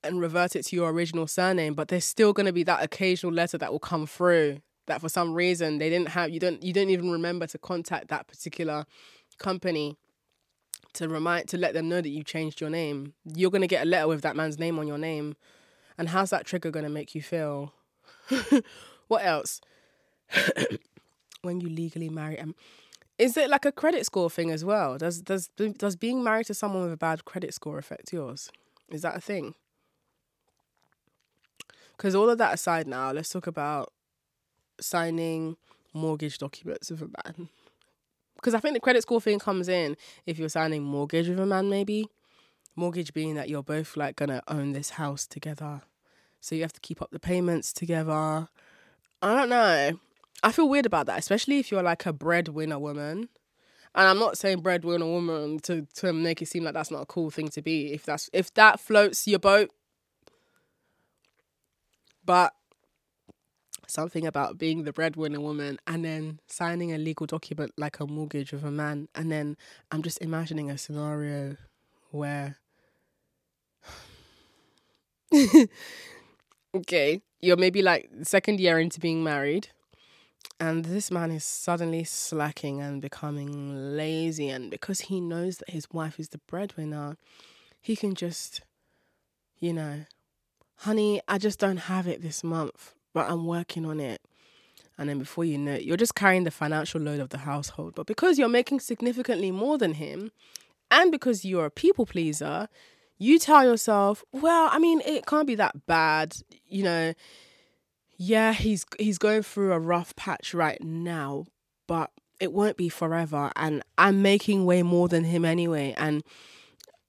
[0.04, 3.32] and revert it to your original surname, but there's still going to be that occasional
[3.32, 6.72] letter that will come through that for some reason they didn't have you don't you
[6.72, 8.86] don't even remember to contact that particular
[9.38, 9.96] company
[10.94, 13.14] to remind to let them know that you changed your name.
[13.24, 15.36] You're gonna get a letter with that man's name on your name.
[15.98, 17.72] And how's that trigger gonna make you feel?
[19.08, 19.60] what else?
[21.42, 22.54] when you legally marry him.
[23.18, 24.98] Is it like a credit score thing as well?
[24.98, 28.50] Does does does being married to someone with a bad credit score affect yours?
[28.88, 29.54] Is that a thing?
[31.96, 33.92] Because all of that aside, now let's talk about
[34.84, 35.56] signing
[35.92, 37.48] mortgage documents with a man.
[38.36, 41.46] Because I think the credit score thing comes in if you're signing mortgage with a
[41.46, 42.08] man, maybe.
[42.74, 45.82] Mortgage being that you're both like gonna own this house together.
[46.40, 48.48] So you have to keep up the payments together.
[49.22, 49.98] I don't know.
[50.42, 53.28] I feel weird about that, especially if you're like a breadwinner woman.
[53.94, 57.06] And I'm not saying breadwinner woman to, to make it seem like that's not a
[57.06, 57.92] cool thing to be.
[57.92, 59.70] If that's if that floats your boat.
[62.24, 62.54] But
[63.90, 68.52] something about being the breadwinner woman and then signing a legal document like a mortgage
[68.52, 69.08] with a man.
[69.14, 69.56] And then
[69.90, 71.56] I'm just imagining a scenario
[72.10, 72.56] where
[76.74, 79.68] okay, you're maybe like second year into being married,
[80.58, 85.90] and this man is suddenly slacking and becoming lazy, and because he knows that his
[85.92, 87.16] wife is the breadwinner,
[87.80, 88.62] he can just,
[89.58, 90.04] you know,
[90.78, 94.20] honey, I just don't have it this month, but I'm working on it.
[94.98, 97.94] And then before you know it, you're just carrying the financial load of the household.
[97.94, 100.30] But because you're making significantly more than him,
[100.90, 102.68] and because you're a people pleaser,
[103.18, 107.14] you tell yourself, well, I mean, it can't be that bad, you know.
[108.22, 111.46] Yeah, he's he's going through a rough patch right now,
[111.86, 116.24] but it won't be forever and I'm making way more than him anyway and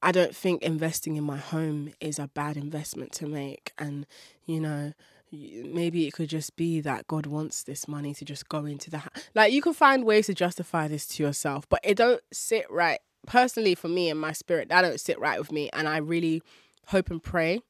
[0.03, 4.05] I don't think investing in my home is a bad investment to make and
[4.45, 4.93] you know
[5.31, 8.99] maybe it could just be that God wants this money to just go into the
[8.99, 12.69] ha- like you can find ways to justify this to yourself but it don't sit
[12.69, 15.69] right personally for me and my spirit, that don't sit right with me.
[15.73, 16.41] And I really
[16.87, 17.61] hope and pray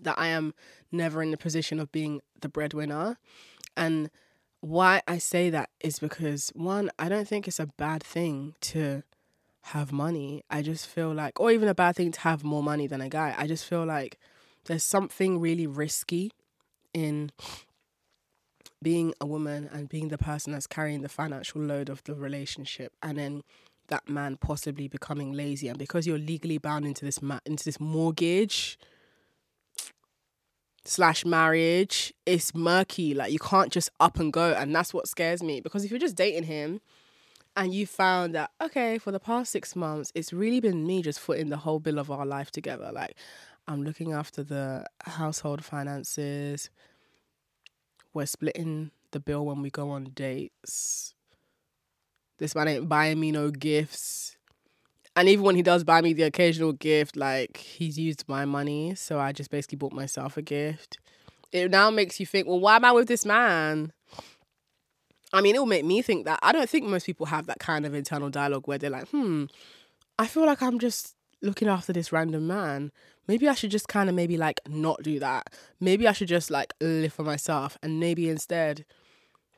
[0.00, 0.54] that I am
[0.90, 3.18] never in the position of being the breadwinner.
[3.76, 4.10] And
[4.60, 9.02] why I say that is because one, I don't think it's a bad thing to
[9.66, 10.44] have money.
[10.50, 13.08] I just feel like, or even a bad thing to have more money than a
[13.08, 13.34] guy.
[13.36, 14.18] I just feel like
[14.66, 16.32] there's something really risky
[16.94, 17.30] in
[18.82, 22.92] being a woman and being the person that's carrying the financial load of the relationship
[23.02, 23.42] and then
[23.88, 25.68] that man possibly becoming lazy.
[25.68, 28.78] And because you're legally bound into this ma- into this mortgage
[30.84, 33.14] slash marriage it's murky.
[33.14, 34.52] Like you can't just up and go.
[34.52, 35.60] And that's what scares me.
[35.60, 36.80] Because if you're just dating him
[37.54, 41.20] and you found that okay for the past six months it's really been me just
[41.20, 42.90] footing the whole bill of our life together.
[42.92, 43.14] Like
[43.68, 46.70] i'm looking after the household finances
[48.14, 51.14] we're splitting the bill when we go on dates
[52.42, 54.36] this man ain't buying me no gifts.
[55.14, 58.96] And even when he does buy me the occasional gift, like he's used my money.
[58.96, 60.98] So I just basically bought myself a gift.
[61.52, 63.92] It now makes you think, well, why am I with this man?
[65.32, 66.40] I mean, it will make me think that.
[66.42, 69.44] I don't think most people have that kind of internal dialogue where they're like, hmm,
[70.18, 72.90] I feel like I'm just looking after this random man.
[73.28, 75.52] Maybe I should just kind of maybe like not do that.
[75.80, 78.84] Maybe I should just like live for myself and maybe instead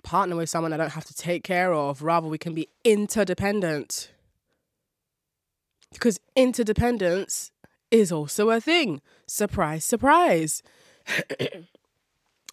[0.02, 2.02] partner with someone I don't have to take care of.
[2.02, 4.12] Rather, we can be interdependent.
[5.92, 7.50] Because interdependence
[7.90, 9.00] is also a thing.
[9.26, 10.62] Surprise, surprise.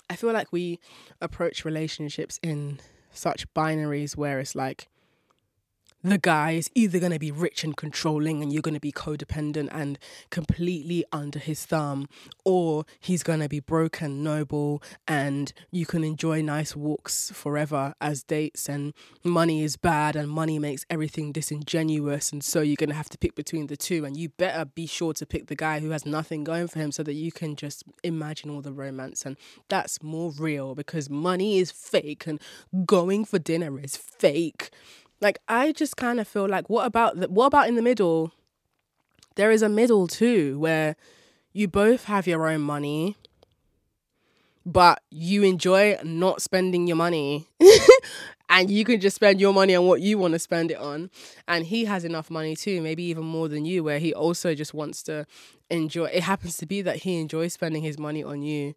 [0.09, 0.79] I feel like we
[1.21, 2.79] approach relationships in
[3.11, 4.87] such binaries where it's like
[6.03, 8.91] the guy is either going to be rich and controlling and you're going to be
[8.91, 12.07] codependent and completely under his thumb,
[12.43, 17.93] or he's going to be broke and noble and you can enjoy nice walks forever
[18.01, 22.31] as dates, and money is bad and money makes everything disingenuous.
[22.31, 24.87] And so you're going to have to pick between the two, and you better be
[24.87, 27.55] sure to pick the guy who has nothing going for him so that you can
[27.55, 29.25] just imagine all the romance.
[29.25, 29.37] And
[29.69, 32.41] that's more real because money is fake and
[32.85, 34.71] going for dinner is fake
[35.21, 38.31] like I just kind of feel like what about the, what about in the middle?
[39.35, 40.95] There is a middle too where
[41.53, 43.15] you both have your own money
[44.65, 47.47] but you enjoy not spending your money.
[48.51, 51.09] And you can just spend your money on what you want to spend it on.
[51.47, 54.73] And he has enough money too maybe even more than you where he also just
[54.73, 55.25] wants to
[55.69, 58.75] enjoy it happens to be that he enjoys spending his money on you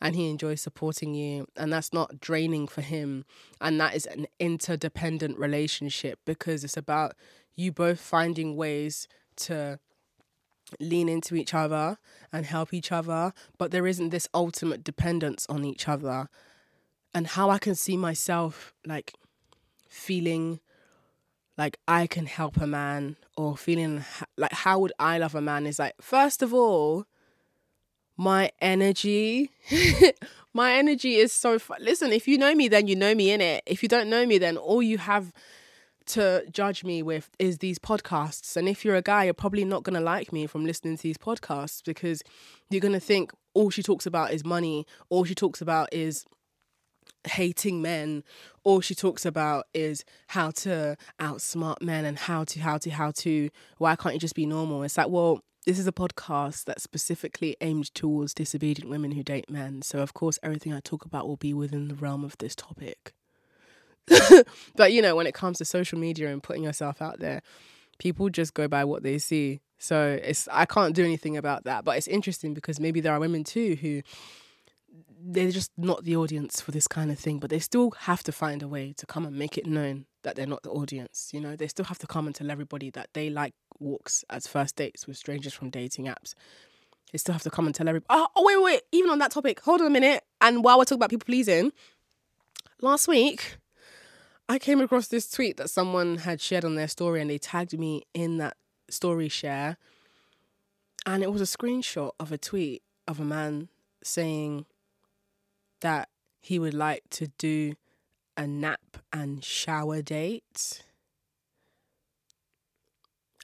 [0.00, 3.24] and he enjoys supporting you and that's not draining for him
[3.60, 7.14] and that is an interdependent relationship because it's about
[7.54, 9.78] you both finding ways to
[10.80, 11.98] lean into each other
[12.32, 16.28] and help each other but there isn't this ultimate dependence on each other.
[17.14, 19.14] And how i can see myself like
[19.88, 20.60] feeling
[21.56, 24.04] like i can help a man or feeling
[24.36, 27.06] like how would i love a man is like first of all
[28.16, 29.50] my energy,
[30.56, 31.58] My energy is so.
[31.80, 33.62] Listen, if you know me, then you know me in it.
[33.66, 35.30] If you don't know me, then all you have
[36.06, 38.56] to judge me with is these podcasts.
[38.56, 41.02] And if you're a guy, you're probably not going to like me from listening to
[41.02, 42.22] these podcasts because
[42.70, 46.24] you're going to think all she talks about is money, all she talks about is
[47.28, 48.22] hating men
[48.62, 53.10] all she talks about is how to outsmart men and how to how to how
[53.10, 56.84] to why can't you just be normal it's like well this is a podcast that's
[56.84, 61.26] specifically aimed towards disobedient women who date men so of course everything i talk about
[61.26, 63.12] will be within the realm of this topic.
[64.76, 67.42] But you know when it comes to social media and putting yourself out there
[67.98, 69.60] people just go by what they see.
[69.78, 73.20] So it's i can't do anything about that but it's interesting because maybe there are
[73.20, 74.02] women too who
[75.28, 78.32] they're just not the audience for this kind of thing, but they still have to
[78.32, 81.30] find a way to come and make it known that they're not the audience.
[81.32, 84.46] You know, they still have to come and tell everybody that they like walks as
[84.46, 86.34] first dates with strangers from dating apps.
[87.12, 88.06] They still have to come and tell everybody.
[88.10, 90.24] Oh, oh wait, wait, even on that topic, hold on a minute.
[90.40, 91.72] And while we're talking about people pleasing,
[92.82, 93.56] last week
[94.48, 97.78] I came across this tweet that someone had shared on their story and they tagged
[97.78, 98.56] me in that
[98.90, 99.76] story share.
[101.06, 103.68] And it was a screenshot of a tweet of a man
[104.02, 104.66] saying,
[105.80, 106.08] that
[106.40, 107.74] he would like to do
[108.36, 110.82] a nap and shower date.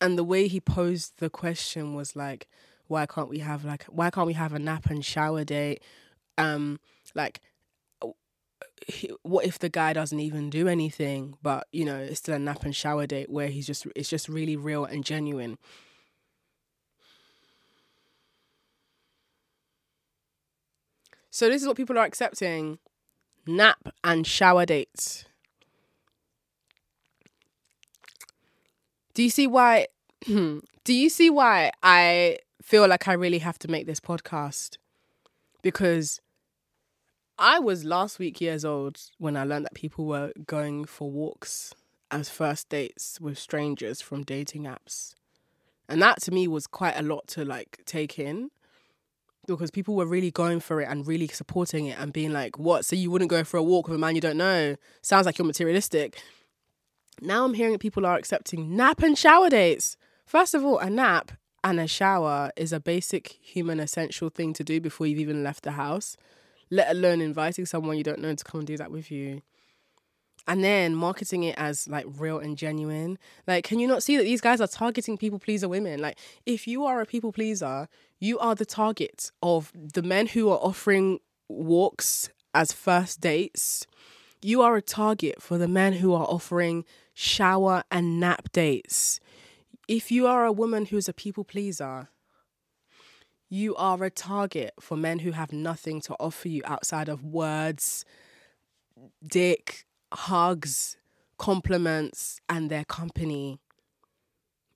[0.00, 2.48] And the way he posed the question was like,
[2.88, 5.82] why can't we have like why can't we have a nap and shower date?
[6.36, 6.78] Um
[7.14, 7.40] like
[9.22, 12.64] what if the guy doesn't even do anything but you know it's still a nap
[12.64, 15.56] and shower date where he's just it's just really real and genuine
[21.30, 22.78] So this is what people are accepting:
[23.46, 25.24] nap and shower dates.
[29.14, 29.88] Do you see why?
[30.26, 34.78] do you see why I feel like I really have to make this podcast?
[35.62, 36.20] Because
[37.38, 41.74] I was last week years old when I learned that people were going for walks
[42.10, 45.14] as first dates with strangers from dating apps.
[45.88, 48.50] And that to me was quite a lot to like take in
[49.46, 52.84] because people were really going for it and really supporting it and being like, what?
[52.84, 54.76] So you wouldn't go for a walk with a man you don't know?
[55.02, 56.20] Sounds like you're materialistic.
[57.20, 59.96] Now I'm hearing people are accepting nap and shower dates.
[60.26, 61.32] First of all, a nap
[61.64, 65.64] and a shower is a basic human essential thing to do before you've even left
[65.64, 66.16] the house,
[66.70, 69.42] let alone inviting someone you don't know to come and do that with you
[70.46, 73.18] and then marketing it as like real and genuine.
[73.46, 76.00] Like, can you not see that these guys are targeting people pleaser women?
[76.00, 77.88] Like, if you are a people pleaser,
[78.18, 83.86] you are the target of the men who are offering walks as first dates.
[84.42, 86.84] You are a target for the men who are offering
[87.14, 89.20] shower and nap dates.
[89.86, 92.08] If you are a woman who's a people pleaser,
[93.48, 98.04] you are a target for men who have nothing to offer you outside of words,
[99.24, 100.96] dick, hugs,
[101.38, 103.58] compliments, and their company.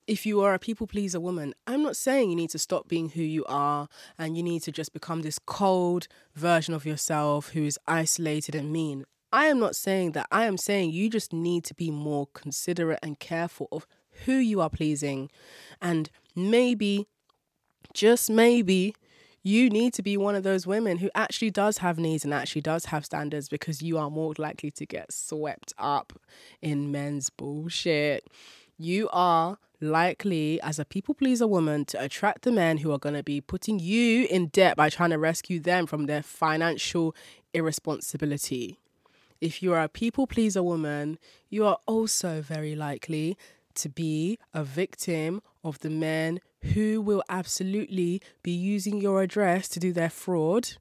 [0.07, 3.09] If you are a people pleaser woman, I'm not saying you need to stop being
[3.09, 7.65] who you are and you need to just become this cold version of yourself who
[7.65, 9.05] is isolated and mean.
[9.33, 10.27] I am not saying that.
[10.31, 13.85] I am saying you just need to be more considerate and careful of
[14.25, 15.29] who you are pleasing.
[15.81, 17.07] And maybe,
[17.93, 18.95] just maybe,
[19.47, 22.59] you need to be one of those women who actually does have needs and actually
[22.59, 26.19] does have standards because you are more likely to get swept up
[26.61, 28.27] in men's bullshit.
[28.77, 33.15] You are likely, as a people pleaser woman, to attract the men who are going
[33.15, 37.15] to be putting you in debt by trying to rescue them from their financial
[37.53, 38.79] irresponsibility.
[39.39, 41.19] If you are a people pleaser woman,
[41.49, 43.37] you are also very likely
[43.75, 46.41] to be a victim of the men
[46.73, 50.73] who will absolutely be using your address to do their fraud.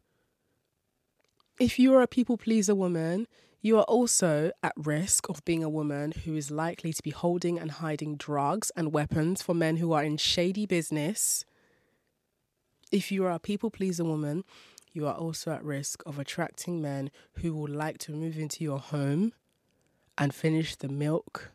[1.58, 3.26] If you are a people pleaser woman,
[3.62, 7.58] you are also at risk of being a woman who is likely to be holding
[7.58, 11.44] and hiding drugs and weapons for men who are in shady business.
[12.92, 14.44] If you are a people pleaser woman,
[14.92, 18.78] you are also at risk of attracting men who would like to move into your
[18.78, 19.32] home
[20.16, 21.52] and finish the milk,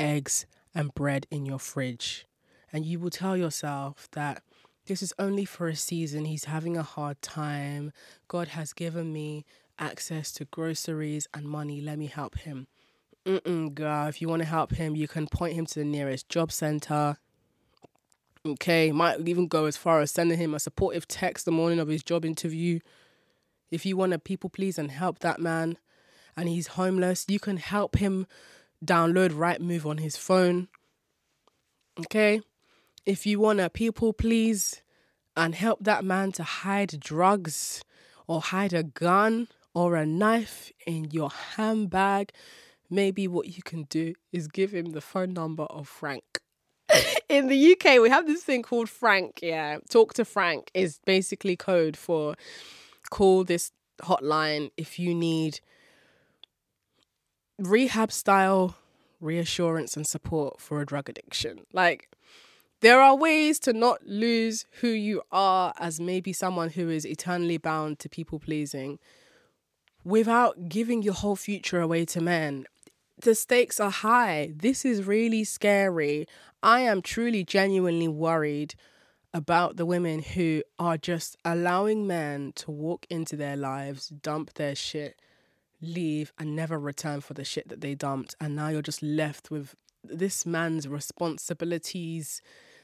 [0.00, 2.26] eggs, and bread in your fridge
[2.72, 4.42] and you will tell yourself that
[4.86, 6.24] this is only for a season.
[6.24, 7.92] He's having a hard time.
[8.28, 9.44] God has given me
[9.78, 11.80] access to groceries and money.
[11.80, 12.66] Let me help him.
[13.24, 16.28] Mm-mm, girl, if you want to help him, you can point him to the nearest
[16.28, 17.16] job center.
[18.46, 21.88] Okay, might even go as far as sending him a supportive text the morning of
[21.88, 22.78] his job interview.
[23.72, 25.78] If you want to people please and help that man
[26.36, 28.28] and he's homeless, you can help him
[28.84, 30.68] download Rightmove on his phone.
[31.98, 32.40] Okay?
[33.06, 34.82] If you want to people please
[35.36, 37.82] and help that man to hide drugs
[38.26, 42.32] or hide a gun or a knife in your handbag,
[42.90, 46.40] maybe what you can do is give him the phone number of Frank.
[47.28, 49.38] in the UK, we have this thing called Frank.
[49.42, 52.34] Yeah, talk to Frank is basically code for
[53.10, 53.70] call this
[54.02, 55.60] hotline if you need
[57.58, 58.76] rehab style
[59.20, 61.60] reassurance and support for a drug addiction.
[61.72, 62.08] Like,
[62.80, 67.56] there are ways to not lose who you are as maybe someone who is eternally
[67.58, 68.98] bound to people pleasing
[70.04, 72.64] without giving your whole future away to men.
[73.18, 74.52] The stakes are high.
[74.54, 76.26] This is really scary.
[76.62, 78.74] I am truly, genuinely worried
[79.32, 84.74] about the women who are just allowing men to walk into their lives, dump their
[84.74, 85.20] shit,
[85.80, 88.34] leave, and never return for the shit that they dumped.
[88.40, 89.74] And now you're just left with
[90.10, 92.40] this man's responsibilities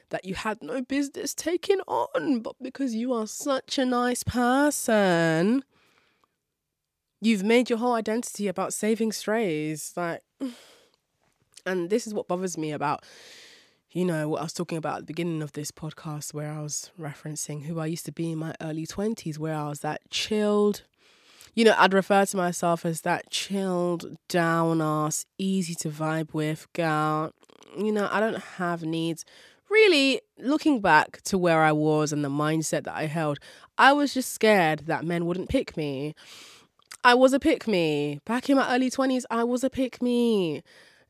[0.09, 5.63] that you had no business taking on, but because you are such a nice person,
[7.19, 9.93] you've made your whole identity about saving strays.
[9.95, 10.21] Like,
[11.65, 13.03] and this is what bothers me about,
[13.91, 16.61] you know, what I was talking about at the beginning of this podcast, where I
[16.61, 20.09] was referencing who I used to be in my early 20s, where I was that
[20.09, 20.83] chilled.
[21.55, 26.67] You know, I'd refer to myself as that chilled, down ass, easy to vibe with
[26.73, 27.31] girl.
[27.77, 29.23] You know, I don't have needs
[29.73, 33.39] really, looking back to where I was and the mindset that I held,
[33.77, 36.13] I was just scared that men wouldn't pick me.
[37.03, 38.21] I was a pick me.
[38.25, 40.61] Back in my early 20s, I was a pick me.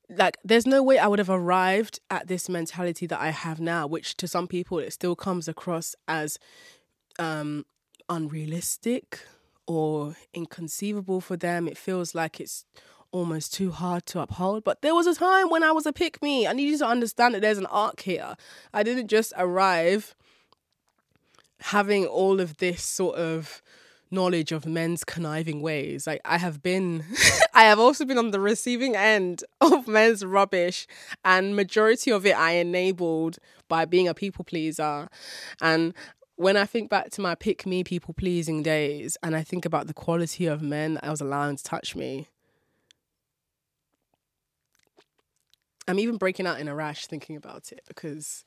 [0.10, 3.86] Like, there's no way I would have arrived at this mentality that I have now,
[3.86, 6.40] which to some people it still comes across as
[7.20, 7.66] um,
[8.10, 9.20] unrealistic
[9.68, 11.68] or inconceivable for them.
[11.68, 12.66] It feels like it's
[13.12, 14.64] almost too hard to uphold.
[14.64, 16.48] But there was a time when I was a pick me.
[16.48, 18.36] I need you to understand that there's an arc here.
[18.74, 20.16] I didn't just arrive
[21.62, 23.62] having all of this sort of
[24.12, 26.06] knowledge of men's conniving ways.
[26.06, 27.04] Like I have been
[27.54, 30.88] I have also been on the receiving end of men's rubbish
[31.26, 33.38] and majority of it I enabled
[33.68, 35.08] by being a people pleaser.
[35.62, 35.94] And
[36.36, 39.88] when I think back to my pick me people pleasing days and I think about
[39.88, 42.28] the quality of men that I was allowing to touch me,
[45.88, 48.44] I'm even breaking out in a rash thinking about it because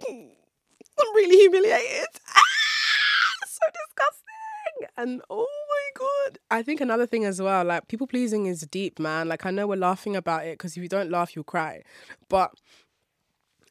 [0.08, 2.08] I'm really humiliated.
[2.28, 4.88] Ah, so disgusting.
[4.96, 6.38] And oh my god.
[6.50, 9.28] I think another thing as well, like people pleasing is deep, man.
[9.28, 11.82] Like I know we're laughing about it because if you don't laugh, you'll cry.
[12.28, 12.52] But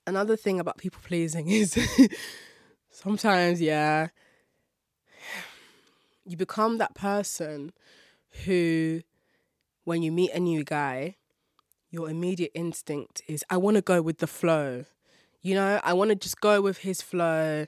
[0.08, 1.78] another thing about people pleasing is
[2.90, 4.08] sometimes, yeah,
[6.26, 7.72] you become that person
[8.46, 9.02] who,
[9.84, 11.16] when you meet a new guy,
[11.92, 14.86] your immediate instinct is I want to go with the flow.
[15.42, 17.68] You know, I want to just go with his flow.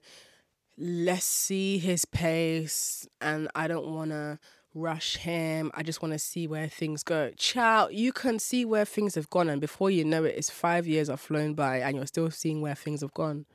[0.78, 4.40] Let's see his pace and I don't want to
[4.78, 5.72] rush him.
[5.74, 7.32] I just want to see where things go.
[7.38, 10.88] Ciao, you can see where things have gone and before you know it it's 5
[10.88, 13.46] years have flown by and you're still seeing where things have gone.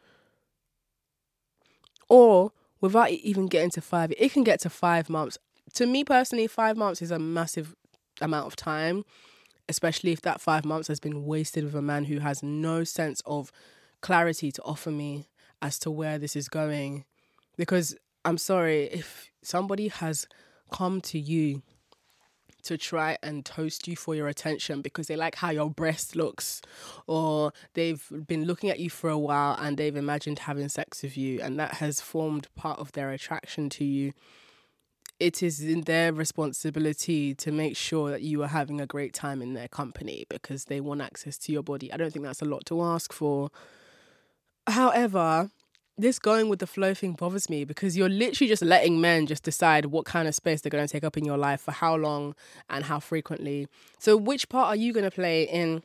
[2.09, 5.39] Or without even getting to 5, it can get to 5 months.
[5.75, 7.75] To me personally, 5 months is a massive
[8.21, 9.05] amount of time
[9.69, 13.23] especially if that five months has been wasted with a man who has no sense
[13.27, 13.53] of
[14.01, 15.29] clarity to offer me
[15.61, 17.05] as to where this is going.
[17.57, 20.27] Because I'm sorry, if somebody has
[20.73, 21.63] come to you
[22.65, 26.63] to try and toast you for your attention because they like how your breast looks
[27.07, 31.17] or they've been looking at you for a while and they've imagined having sex with
[31.17, 34.13] you and that has formed part of their attraction to you
[35.23, 39.41] it is in their responsibility to make sure that you are having a great time
[39.41, 41.93] in their company because they want access to your body.
[41.93, 43.51] I don't think that's a lot to ask for.
[44.67, 45.51] However,
[46.03, 49.43] this going with the flow thing bothers me because you're literally just letting men just
[49.43, 51.97] decide what kind of space they're going to take up in your life for how
[51.97, 52.35] long
[52.69, 53.67] and how frequently.
[53.99, 55.83] So, which part are you going to play in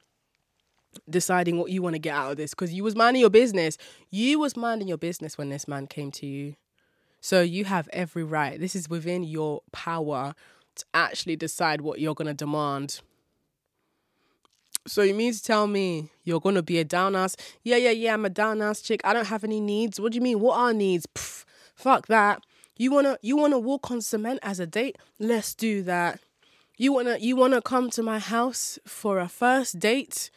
[1.09, 2.51] deciding what you want to get out of this?
[2.51, 3.77] Because you was minding your business.
[4.09, 6.55] You was minding your business when this man came to you.
[7.21, 8.59] So you have every right.
[8.59, 10.33] This is within your power
[10.75, 13.01] to actually decide what you're going to demand.
[14.87, 17.35] So you mean to tell me you're to be a down ass?
[17.63, 19.01] Yeah, yeah, yeah, I'm a down ass chick.
[19.03, 19.99] I don't have any needs.
[19.99, 20.39] What do you mean?
[20.39, 21.05] What are needs?
[21.07, 22.41] Pff, fuck that.
[22.77, 24.97] You want to you want to walk on cement as a date?
[25.19, 26.21] Let's do that.
[26.77, 30.29] You want to you want to come to my house for a first date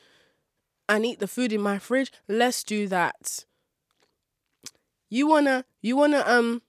[0.89, 2.11] and eat the food in my fridge?
[2.29, 3.45] Let's do that.
[5.11, 6.63] You want to you want to um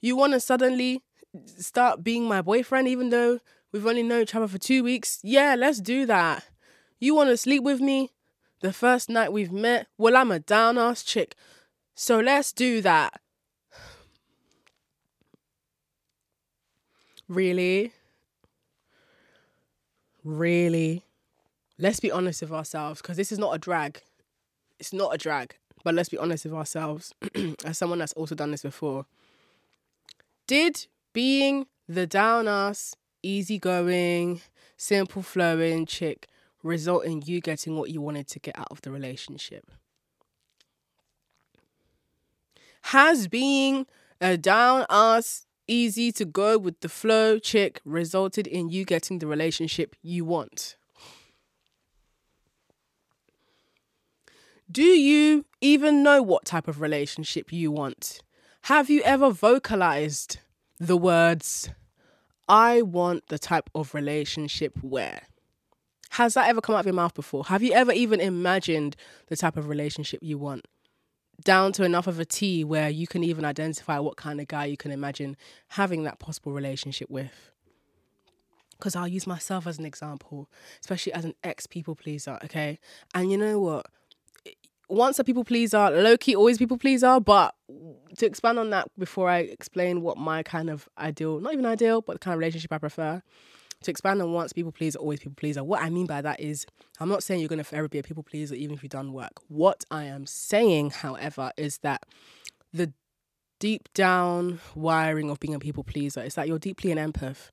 [0.00, 1.02] you want to suddenly
[1.58, 3.40] start being my boyfriend even though
[3.72, 5.20] we've only known each other for two weeks?
[5.22, 6.44] Yeah, let's do that.
[7.04, 8.12] You want to sleep with me
[8.60, 9.88] the first night we've met?
[9.98, 11.36] Well, I'm a down ass chick.
[11.94, 13.20] So let's do that.
[17.28, 17.92] Really?
[20.24, 21.02] Really?
[21.78, 24.00] Let's be honest with ourselves because this is not a drag.
[24.80, 27.12] It's not a drag, but let's be honest with ourselves.
[27.66, 29.04] As someone that's also done this before,
[30.46, 34.40] did being the down ass, easygoing,
[34.78, 36.28] simple flowing chick
[36.64, 39.70] result in you getting what you wanted to get out of the relationship?
[42.82, 43.86] Has being
[44.20, 49.26] a down ass, easy to go with the flow chick resulted in you getting the
[49.26, 50.76] relationship you want?
[54.70, 58.20] Do you even know what type of relationship you want?
[58.62, 60.38] Have you ever vocalized
[60.80, 61.68] the words,
[62.48, 65.22] I want the type of relationship where?
[66.14, 67.44] Has that ever come out of your mouth before?
[67.46, 68.94] Have you ever even imagined
[69.26, 70.68] the type of relationship you want?
[71.42, 74.66] Down to enough of a T where you can even identify what kind of guy
[74.66, 75.36] you can imagine
[75.70, 77.50] having that possible relationship with.
[78.78, 80.48] Because I'll use myself as an example,
[80.80, 82.78] especially as an ex people pleaser, okay?
[83.12, 83.86] And you know what?
[84.88, 87.18] once a people pleaser, low key always people pleaser.
[87.18, 87.56] But
[88.18, 92.02] to expand on that before I explain what my kind of ideal, not even ideal,
[92.02, 93.20] but the kind of relationship I prefer,
[93.84, 95.62] to expand on once people pleaser, always people pleaser.
[95.62, 96.66] What I mean by that is,
[97.00, 99.12] I'm not saying you're going to forever be a people pleaser, even if you've done
[99.12, 99.32] work.
[99.48, 102.04] What I am saying, however, is that
[102.72, 102.92] the
[103.60, 107.50] deep down wiring of being a people pleaser is that you're deeply an empath.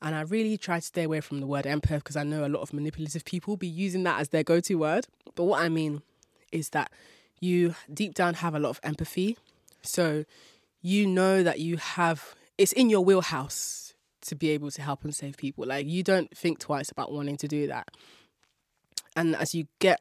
[0.00, 2.48] And I really try to stay away from the word empath because I know a
[2.48, 5.06] lot of manipulative people be using that as their go to word.
[5.34, 6.02] But what I mean
[6.50, 6.90] is that
[7.40, 9.38] you deep down have a lot of empathy.
[9.82, 10.24] So
[10.80, 13.91] you know that you have, it's in your wheelhouse
[14.22, 15.66] to be able to help and save people.
[15.66, 17.88] Like you don't think twice about wanting to do that.
[19.14, 20.00] And as you get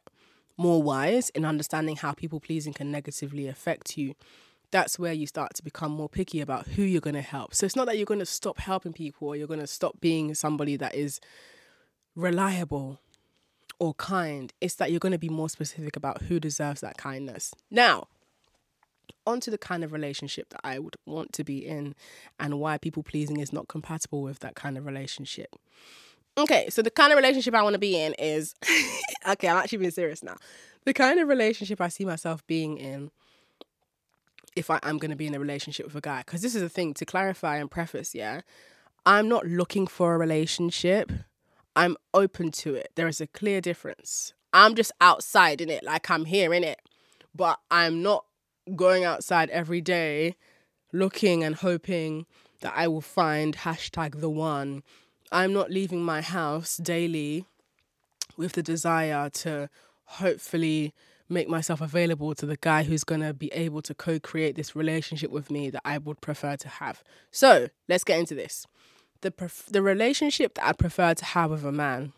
[0.57, 4.15] more wise in understanding how people pleasing can negatively affect you,
[4.71, 7.53] that's where you start to become more picky about who you're going to help.
[7.53, 9.99] So it's not that you're going to stop helping people or you're going to stop
[9.99, 11.19] being somebody that is
[12.15, 12.99] reliable
[13.79, 14.53] or kind.
[14.61, 17.53] It's that you're going to be more specific about who deserves that kindness.
[17.69, 18.07] Now,
[19.25, 21.95] onto the kind of relationship that I would want to be in
[22.39, 25.55] and why people pleasing is not compatible with that kind of relationship.
[26.37, 28.55] Okay, so the kind of relationship I want to be in is
[29.27, 30.35] okay, I'm actually being serious now.
[30.85, 33.11] The kind of relationship I see myself being in
[34.55, 36.61] if I am going to be in a relationship with a guy, because this is
[36.61, 38.41] a thing to clarify and preface, yeah.
[39.05, 41.11] I'm not looking for a relationship.
[41.75, 42.89] I'm open to it.
[42.95, 44.33] There is a clear difference.
[44.53, 46.79] I'm just outside in it, like I'm here in it,
[47.33, 48.25] but I'm not
[48.75, 50.35] going outside every day
[50.93, 52.25] looking and hoping
[52.61, 54.83] that I will find hashtag the one.
[55.31, 57.45] I'm not leaving my house daily
[58.37, 59.69] with the desire to
[60.05, 60.93] hopefully
[61.29, 64.75] make myself available to the guy who's going to be able to co create this
[64.75, 67.03] relationship with me that I would prefer to have.
[67.31, 68.67] So let's get into this
[69.21, 72.11] the pref- the relationship that I prefer to have with a man.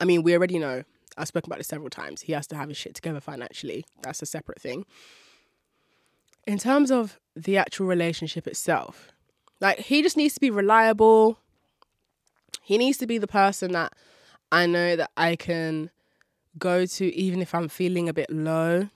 [0.00, 0.84] I mean, we already know.
[1.18, 2.22] I've spoken about this several times.
[2.22, 3.84] He has to have his shit together financially.
[4.02, 4.84] That's a separate thing.
[6.46, 9.12] In terms of the actual relationship itself,
[9.60, 11.38] like he just needs to be reliable.
[12.62, 13.92] He needs to be the person that
[14.52, 15.90] I know that I can
[16.58, 18.88] go to even if I'm feeling a bit low.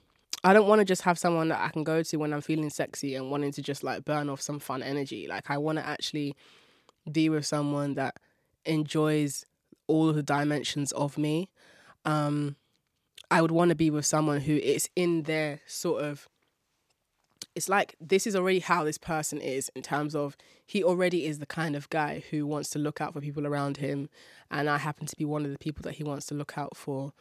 [0.44, 2.70] I don't want to just have someone that I can go to when I'm feeling
[2.70, 5.26] sexy and wanting to just like burn off some fun energy.
[5.28, 6.34] Like I want to actually
[7.10, 8.16] be with someone that
[8.64, 9.44] enjoys
[9.86, 11.48] all of the dimensions of me.
[12.04, 12.56] Um,
[13.30, 16.28] I would want to be with someone who is in their sort of.
[17.54, 21.38] It's like this is already how this person is in terms of he already is
[21.38, 24.08] the kind of guy who wants to look out for people around him,
[24.50, 26.76] and I happen to be one of the people that he wants to look out
[26.76, 27.12] for.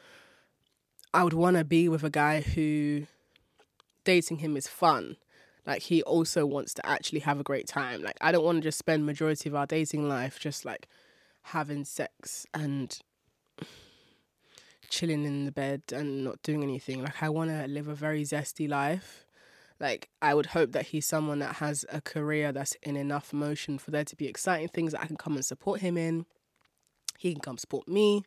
[1.14, 3.08] I would want to be with a guy who
[4.04, 5.18] dating him is fun.
[5.66, 8.02] Like he also wants to actually have a great time.
[8.02, 10.88] Like I don't want to just spend majority of our dating life just like
[11.44, 13.00] having sex and
[14.92, 17.02] chilling in the bed and not doing anything.
[17.04, 19.26] Like I want to live a very zesty life.
[19.80, 23.80] Like I would hope that he's someone that has a career that's in enough motion
[23.80, 26.28] for there to be exciting things that I can come and support him in.
[27.18, 28.24] He can come support me.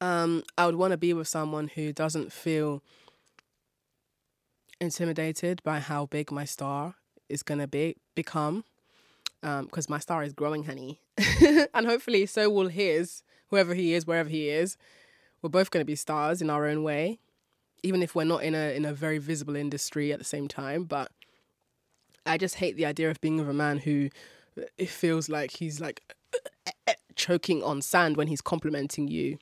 [0.00, 2.82] Um, I would want to be with someone who doesn't feel
[4.80, 6.94] intimidated by how big my star
[7.28, 8.64] is gonna be become,
[9.42, 11.00] Um, because my star is growing, honey,
[11.74, 14.76] and hopefully so will his, whoever he is, wherever he is.
[15.42, 17.18] We're both gonna be stars in our own way,
[17.82, 20.84] even if we're not in a in a very visible industry at the same time.
[20.84, 21.10] But
[22.26, 24.10] I just hate the idea of being with a man who
[24.58, 26.02] uh, it feels like he's like
[26.34, 29.38] uh, uh, choking on sand when he's complimenting you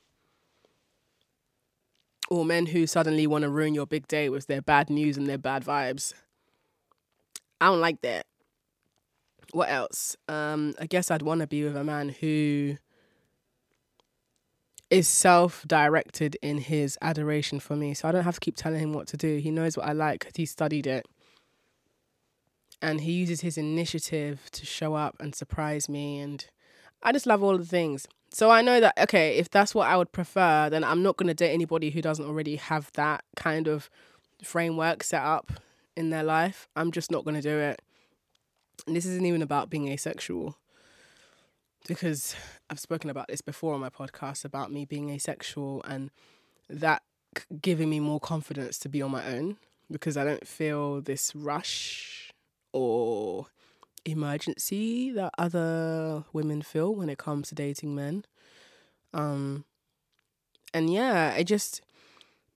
[2.29, 5.27] or men who suddenly want to ruin your big day with their bad news and
[5.27, 6.13] their bad vibes.
[7.59, 8.25] I don't like that.
[9.53, 10.15] what else?
[10.27, 12.77] Um, I guess I'd want to be with a man who
[14.89, 18.93] is self-directed in his adoration for me, so I don't have to keep telling him
[18.93, 19.37] what to do.
[19.37, 21.05] He knows what I like because he studied it,
[22.81, 26.45] and he uses his initiative to show up and surprise me, and
[27.03, 28.07] I just love all the things.
[28.29, 31.27] So I know that okay, if that's what I would prefer, then I'm not going
[31.27, 33.89] to date anybody who doesn't already have that kind of
[34.43, 35.51] framework set up
[35.95, 36.67] in their life.
[36.75, 37.81] I'm just not going to do it.
[38.85, 40.55] And this isn't even about being asexual
[41.87, 42.35] because
[42.69, 46.11] I've spoken about this before on my podcast about me being asexual and
[46.69, 47.01] that
[47.61, 49.57] giving me more confidence to be on my own
[49.89, 52.31] because I don't feel this rush
[52.73, 53.47] or
[54.05, 58.25] emergency that other women feel when it comes to dating men.
[59.13, 59.65] Um
[60.73, 61.81] and yeah, it just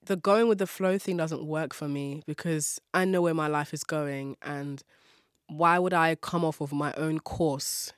[0.04, 3.46] the going with the flow thing doesn't work for me because I know where my
[3.46, 4.82] life is going and
[5.46, 7.92] why would I come off of my own course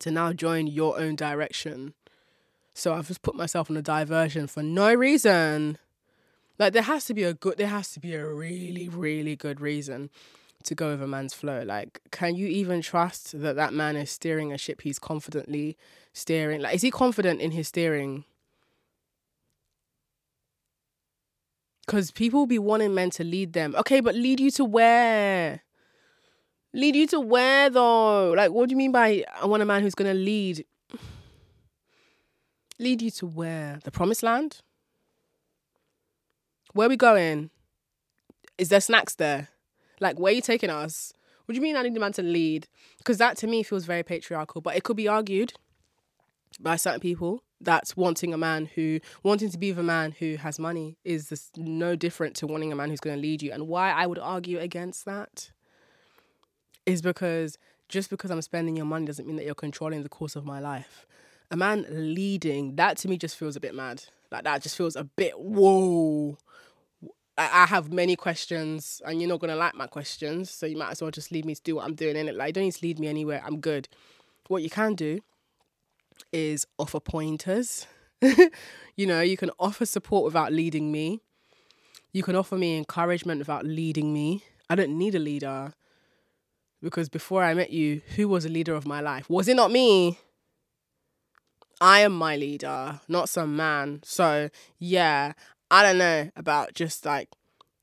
[0.00, 1.94] to now join your own direction?
[2.74, 5.78] So I've just put myself on a diversion for no reason.
[6.58, 9.60] Like there has to be a good there has to be a really really good
[9.60, 10.10] reason
[10.64, 11.62] to go with a man's flow.
[11.64, 15.76] Like can you even trust that that man is steering a ship he's confidently
[16.12, 16.60] steering?
[16.60, 18.24] Like is he confident in his steering?
[21.86, 23.74] Cuz people be wanting men to lead them.
[23.76, 25.62] Okay, but lead you to where?
[26.78, 28.30] Lead you to where though?
[28.34, 30.64] Like, what do you mean by I want a man who's gonna lead?
[32.78, 33.80] Lead you to where?
[33.82, 34.60] The promised land?
[36.74, 37.50] Where are we going?
[38.58, 39.48] Is there snacks there?
[39.98, 41.12] Like, where are you taking us?
[41.46, 42.68] What do you mean I need a man to lead?
[42.98, 45.54] Because that to me feels very patriarchal, but it could be argued
[46.60, 50.36] by certain people that wanting a man who wanting to be with a man who
[50.36, 53.50] has money is this, no different to wanting a man who's going to lead you
[53.50, 55.50] and why i would argue against that
[56.88, 57.58] is because
[57.88, 60.60] just because I'm spending your money doesn't mean that you're controlling the course of my
[60.60, 61.06] life.
[61.50, 64.04] A man leading, that to me just feels a bit mad.
[64.30, 66.36] Like that just feels a bit whoa.
[67.38, 70.90] I, I have many questions and you're not gonna like my questions, so you might
[70.90, 72.34] as well just leave me to do what I'm doing in it.
[72.34, 73.42] Like you don't need to lead me anywhere.
[73.44, 73.88] I'm good.
[74.48, 75.20] What you can do
[76.32, 77.86] is offer pointers.
[78.96, 81.20] you know, you can offer support without leading me.
[82.12, 84.42] You can offer me encouragement without leading me.
[84.68, 85.72] I don't need a leader
[86.82, 89.28] because before I met you, who was a leader of my life?
[89.28, 90.18] Was it not me?
[91.80, 94.00] I am my leader, not some man.
[94.02, 95.32] So, yeah,
[95.70, 97.28] I don't know about just like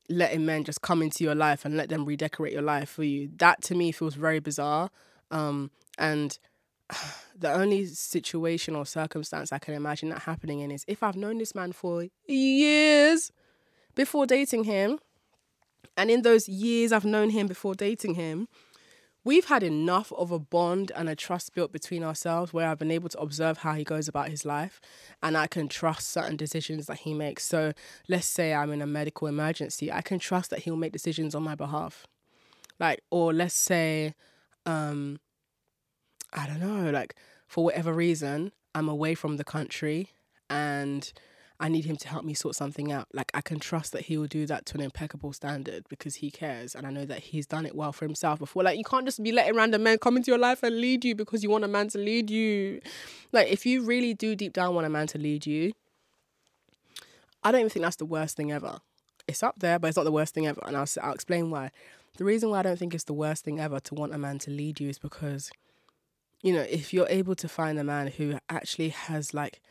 [0.10, 3.30] letting men just come into your life and let them redecorate your life for you.
[3.38, 4.90] That to me feels very bizarre.
[5.32, 6.38] Um, and
[7.38, 11.38] the only situation or circumstance I can imagine that happening in is if I've known
[11.38, 13.32] this man for years
[13.96, 15.00] before dating him.
[15.98, 18.50] And in those years I've known him before dating him,
[19.26, 22.92] we've had enough of a bond and a trust built between ourselves where I've been
[22.92, 24.80] able to observe how he goes about his life
[25.22, 27.44] and I can trust certain decisions that he makes.
[27.44, 27.74] So
[28.08, 31.44] let's say I'm in a medical emergency, I can trust that he'll make decisions on
[31.44, 32.06] my behalf.
[32.80, 34.14] Like, or let's say,
[34.66, 35.20] um,
[36.32, 37.16] I don't know, like
[37.48, 40.10] for whatever reason, I'm away from the country
[40.50, 41.12] and
[41.60, 43.08] I need him to help me sort something out.
[43.14, 46.30] Like I can trust that he will do that to an impeccable standard because he
[46.30, 48.64] cares and I know that he's done it well for himself before.
[48.64, 51.16] Like you can't just be letting random men come into your life and lead you
[51.16, 52.82] because you want a man to lead you.
[53.32, 55.72] Like if you really do deep down want a man to lead you,
[57.44, 58.80] I don't even think that's the worst thing ever.
[59.28, 60.62] It's up there, but it's not the worst thing ever.
[60.66, 61.72] And I'll, I'll explain why.
[62.18, 64.40] The reason why I don't think it's the worst thing ever to want a man
[64.40, 65.52] to lead you is because,
[66.42, 69.62] you know, if you're able to find a man who actually has like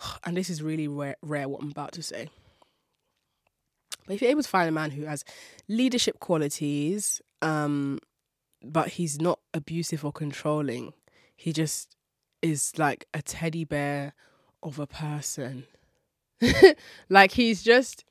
[0.24, 2.28] and this is really rare, rare what I'm about to say.
[4.06, 5.24] But if you're able to find a man who has
[5.68, 7.98] leadership qualities, um,
[8.62, 10.94] but he's not abusive or controlling,
[11.36, 11.94] he just
[12.42, 14.14] is like a teddy bear
[14.62, 15.64] of a person.
[17.08, 18.04] like he's just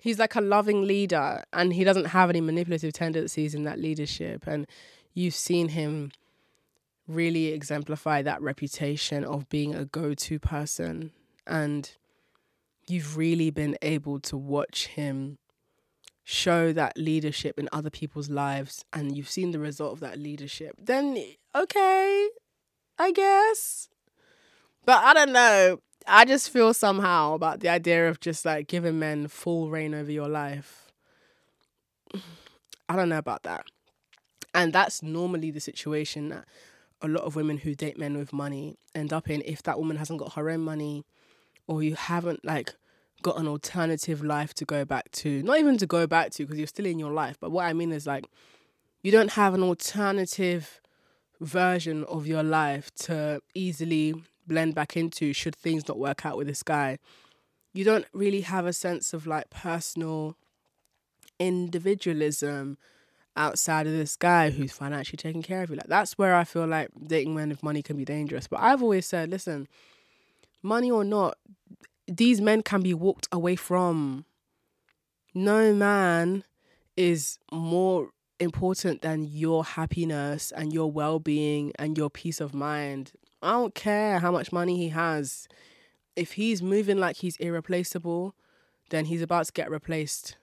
[0.00, 4.46] he's like a loving leader and he doesn't have any manipulative tendencies in that leadership
[4.46, 4.66] and
[5.12, 6.10] you've seen him
[7.06, 11.10] really exemplify that reputation of being a go-to person
[11.48, 11.96] and
[12.86, 15.38] you've really been able to watch him
[16.24, 20.74] show that leadership in other people's lives and you've seen the result of that leadership,
[20.78, 21.16] then
[21.54, 22.28] okay,
[22.98, 23.88] I guess.
[24.84, 25.80] But I don't know.
[26.06, 30.10] I just feel somehow about the idea of just like giving men full reign over
[30.10, 30.92] your life.
[32.88, 33.64] I don't know about that.
[34.54, 36.44] And that's normally the situation that
[37.00, 39.96] a lot of women who date men with money end up in if that woman
[39.96, 41.04] hasn't got her own money
[41.68, 42.74] or you haven't like
[43.22, 45.42] got an alternative life to go back to.
[45.42, 47.72] Not even to go back to because you're still in your life, but what I
[47.72, 48.26] mean is like
[49.02, 50.80] You don't have an alternative
[51.40, 54.14] version of your life to easily
[54.46, 56.98] blend back into should things not work out with this guy.
[57.72, 60.36] You don't really have a sense of like personal
[61.38, 62.78] individualism
[63.36, 65.76] outside of this guy who's financially taking care of you.
[65.76, 68.48] Like that's where I feel like dating men with money can be dangerous.
[68.48, 69.68] But I've always said, listen,
[70.62, 71.36] money or not,
[72.06, 74.24] these men can be walked away from.
[75.34, 76.44] No man
[76.96, 83.12] is more important than your happiness and your well being and your peace of mind.
[83.42, 85.48] I don't care how much money he has.
[86.16, 88.34] If he's moving like he's irreplaceable,
[88.90, 90.36] then he's about to get replaced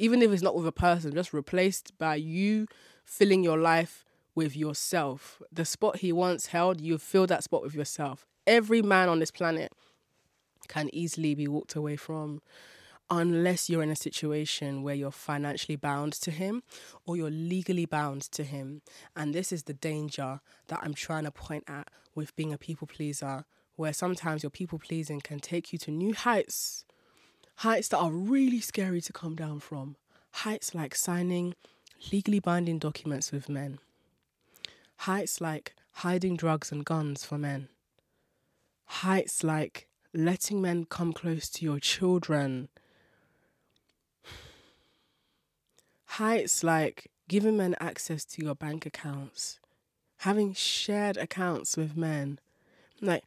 [0.00, 2.66] even if it's not with a person, just replaced by you
[3.04, 4.02] filling your life
[4.34, 5.42] with yourself.
[5.52, 8.26] The spot he once held, you fill that spot with yourself.
[8.46, 9.72] Every man on this planet
[10.68, 12.42] can easily be walked away from
[13.10, 16.62] unless you're in a situation where you're financially bound to him
[17.06, 18.82] or you're legally bound to him.
[19.16, 22.86] And this is the danger that I'm trying to point at with being a people
[22.86, 26.84] pleaser, where sometimes your people pleasing can take you to new heights
[27.60, 29.94] heights that are really scary to come down from.
[30.32, 31.54] Heights like signing
[32.10, 33.78] legally binding documents with men.
[35.00, 37.68] Heights like hiding drugs and guns for men.
[38.90, 42.68] Heights like letting men come close to your children.
[46.04, 49.60] Heights like giving men access to your bank accounts.
[50.18, 52.40] Having shared accounts with men.
[53.00, 53.22] Like,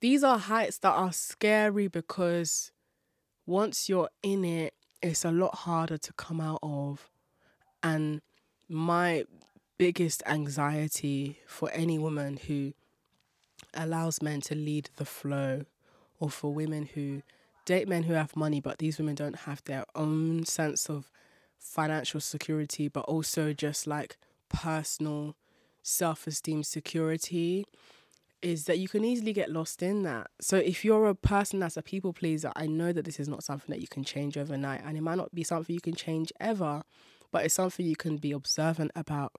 [0.00, 2.70] these are heights that are scary because
[3.46, 7.08] once you're in it, it's a lot harder to come out of.
[7.82, 8.20] And
[8.68, 9.24] my
[9.78, 12.74] biggest anxiety for any woman who
[13.74, 15.64] allows men to lead the flow,
[16.20, 17.22] or for women who
[17.64, 21.10] date men who have money, but these women don't have their own sense of
[21.58, 24.16] financial security, but also just like
[24.48, 25.36] personal
[25.82, 27.66] self esteem security
[28.40, 30.28] is that you can easily get lost in that.
[30.40, 33.42] So if you're a person that's a people pleaser, I know that this is not
[33.42, 36.32] something that you can change overnight and it might not be something you can change
[36.38, 36.82] ever,
[37.32, 39.32] but it's something you can be observant about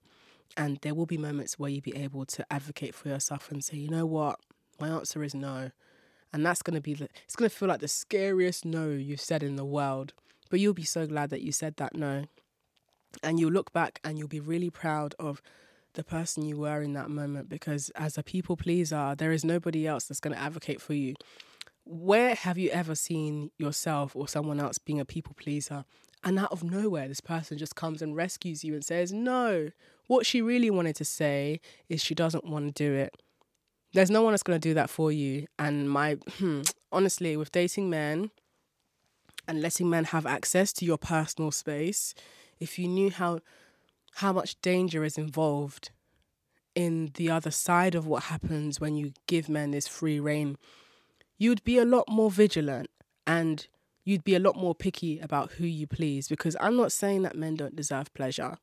[0.58, 3.78] and there will be moments where you'll be able to advocate for yourself and say,
[3.78, 4.40] "You know what?
[4.80, 5.72] My answer is no."
[6.32, 9.22] And that's going to be the, it's going to feel like the scariest no you've
[9.22, 10.14] said in the world,
[10.50, 12.26] but you'll be so glad that you said that no.
[13.24, 15.42] And you'll look back and you'll be really proud of
[15.94, 19.88] the person you were in that moment because as a people pleaser, there is nobody
[19.88, 21.16] else that's going to advocate for you.
[21.84, 25.86] Where have you ever seen yourself or someone else being a people pleaser?
[26.24, 29.72] And out of nowhere, this person just comes and rescues you and says, No,
[30.10, 33.14] what she really wanted to say is she doesn't want to do it.
[33.94, 35.46] There's no one that's going to do that for you.
[35.60, 38.32] And my, hmm, honestly, with dating men
[39.48, 42.16] and letting men have access to your personal space,
[42.60, 43.40] if you knew how
[44.16, 45.92] how much danger is involved
[46.74, 50.58] in the other side of what happens when you give men this free reign,
[51.38, 52.90] you'd be a lot more vigilant
[53.28, 53.68] and
[54.04, 56.28] you'd be a lot more picky about who you please.
[56.28, 58.58] Because I'm not saying that men don't deserve pleasure.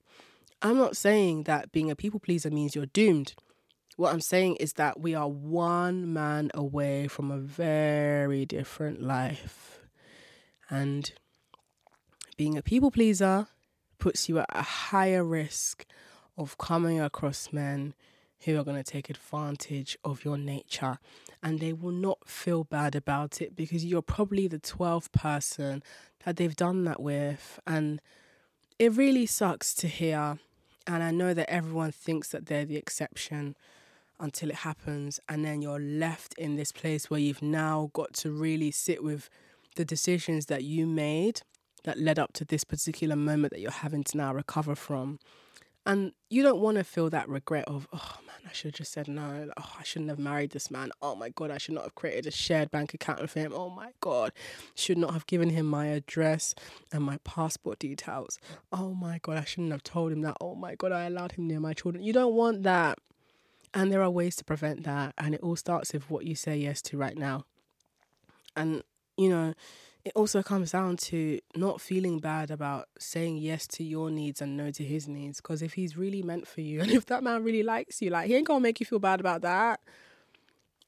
[0.62, 3.34] I'm not saying that being a people pleaser means you're doomed.
[3.96, 9.80] What I'm saying is that we are one man away from a very different life.
[10.68, 11.12] And
[12.36, 13.46] being a people pleaser
[13.98, 15.86] puts you at a higher risk
[16.36, 17.94] of coming across men
[18.40, 20.98] who are going to take advantage of your nature
[21.42, 25.82] and they will not feel bad about it because you're probably the 12th person
[26.24, 28.02] that they've done that with and
[28.78, 30.38] it really sucks to hear
[30.86, 33.56] and I know that everyone thinks that they're the exception
[34.20, 38.30] until it happens and then you're left in this place where you've now got to
[38.30, 39.28] really sit with
[39.76, 41.40] the decisions that you made
[41.84, 45.18] that led up to this particular moment that you're having to now recover from.
[45.86, 48.92] And you don't want to feel that regret of, oh man, I should have just
[48.92, 49.48] said no.
[49.56, 50.90] Oh, I shouldn't have married this man.
[51.00, 53.52] Oh my God, I should not have created a shared bank account with him.
[53.54, 54.32] Oh my God,
[54.74, 56.56] should not have given him my address
[56.92, 58.40] and my passport details.
[58.72, 60.36] Oh my God, I shouldn't have told him that.
[60.40, 62.02] Oh my God, I allowed him near my children.
[62.02, 62.98] You don't want that.
[63.72, 65.14] And there are ways to prevent that.
[65.16, 67.44] And it all starts with what you say yes to right now.
[68.56, 68.82] And,
[69.16, 69.54] you know,
[70.06, 74.56] it also comes down to not feeling bad about saying yes to your needs and
[74.56, 75.40] no to his needs.
[75.40, 78.28] Because if he's really meant for you and if that man really likes you, like
[78.28, 79.80] he ain't gonna make you feel bad about that.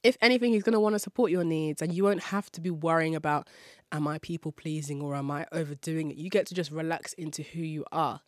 [0.04, 3.16] If anything, he's gonna wanna support your needs and you won't have to be worrying
[3.16, 3.48] about
[3.90, 6.16] am I people pleasing or am I overdoing it?
[6.16, 8.20] You get to just relax into who you are.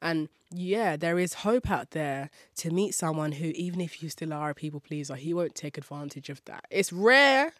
[0.00, 4.32] And yeah, there is hope out there to meet someone who, even if you still
[4.32, 6.64] are a people pleaser, he won't take advantage of that.
[6.70, 7.52] It's rare,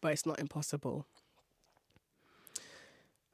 [0.00, 1.06] but it's not impossible.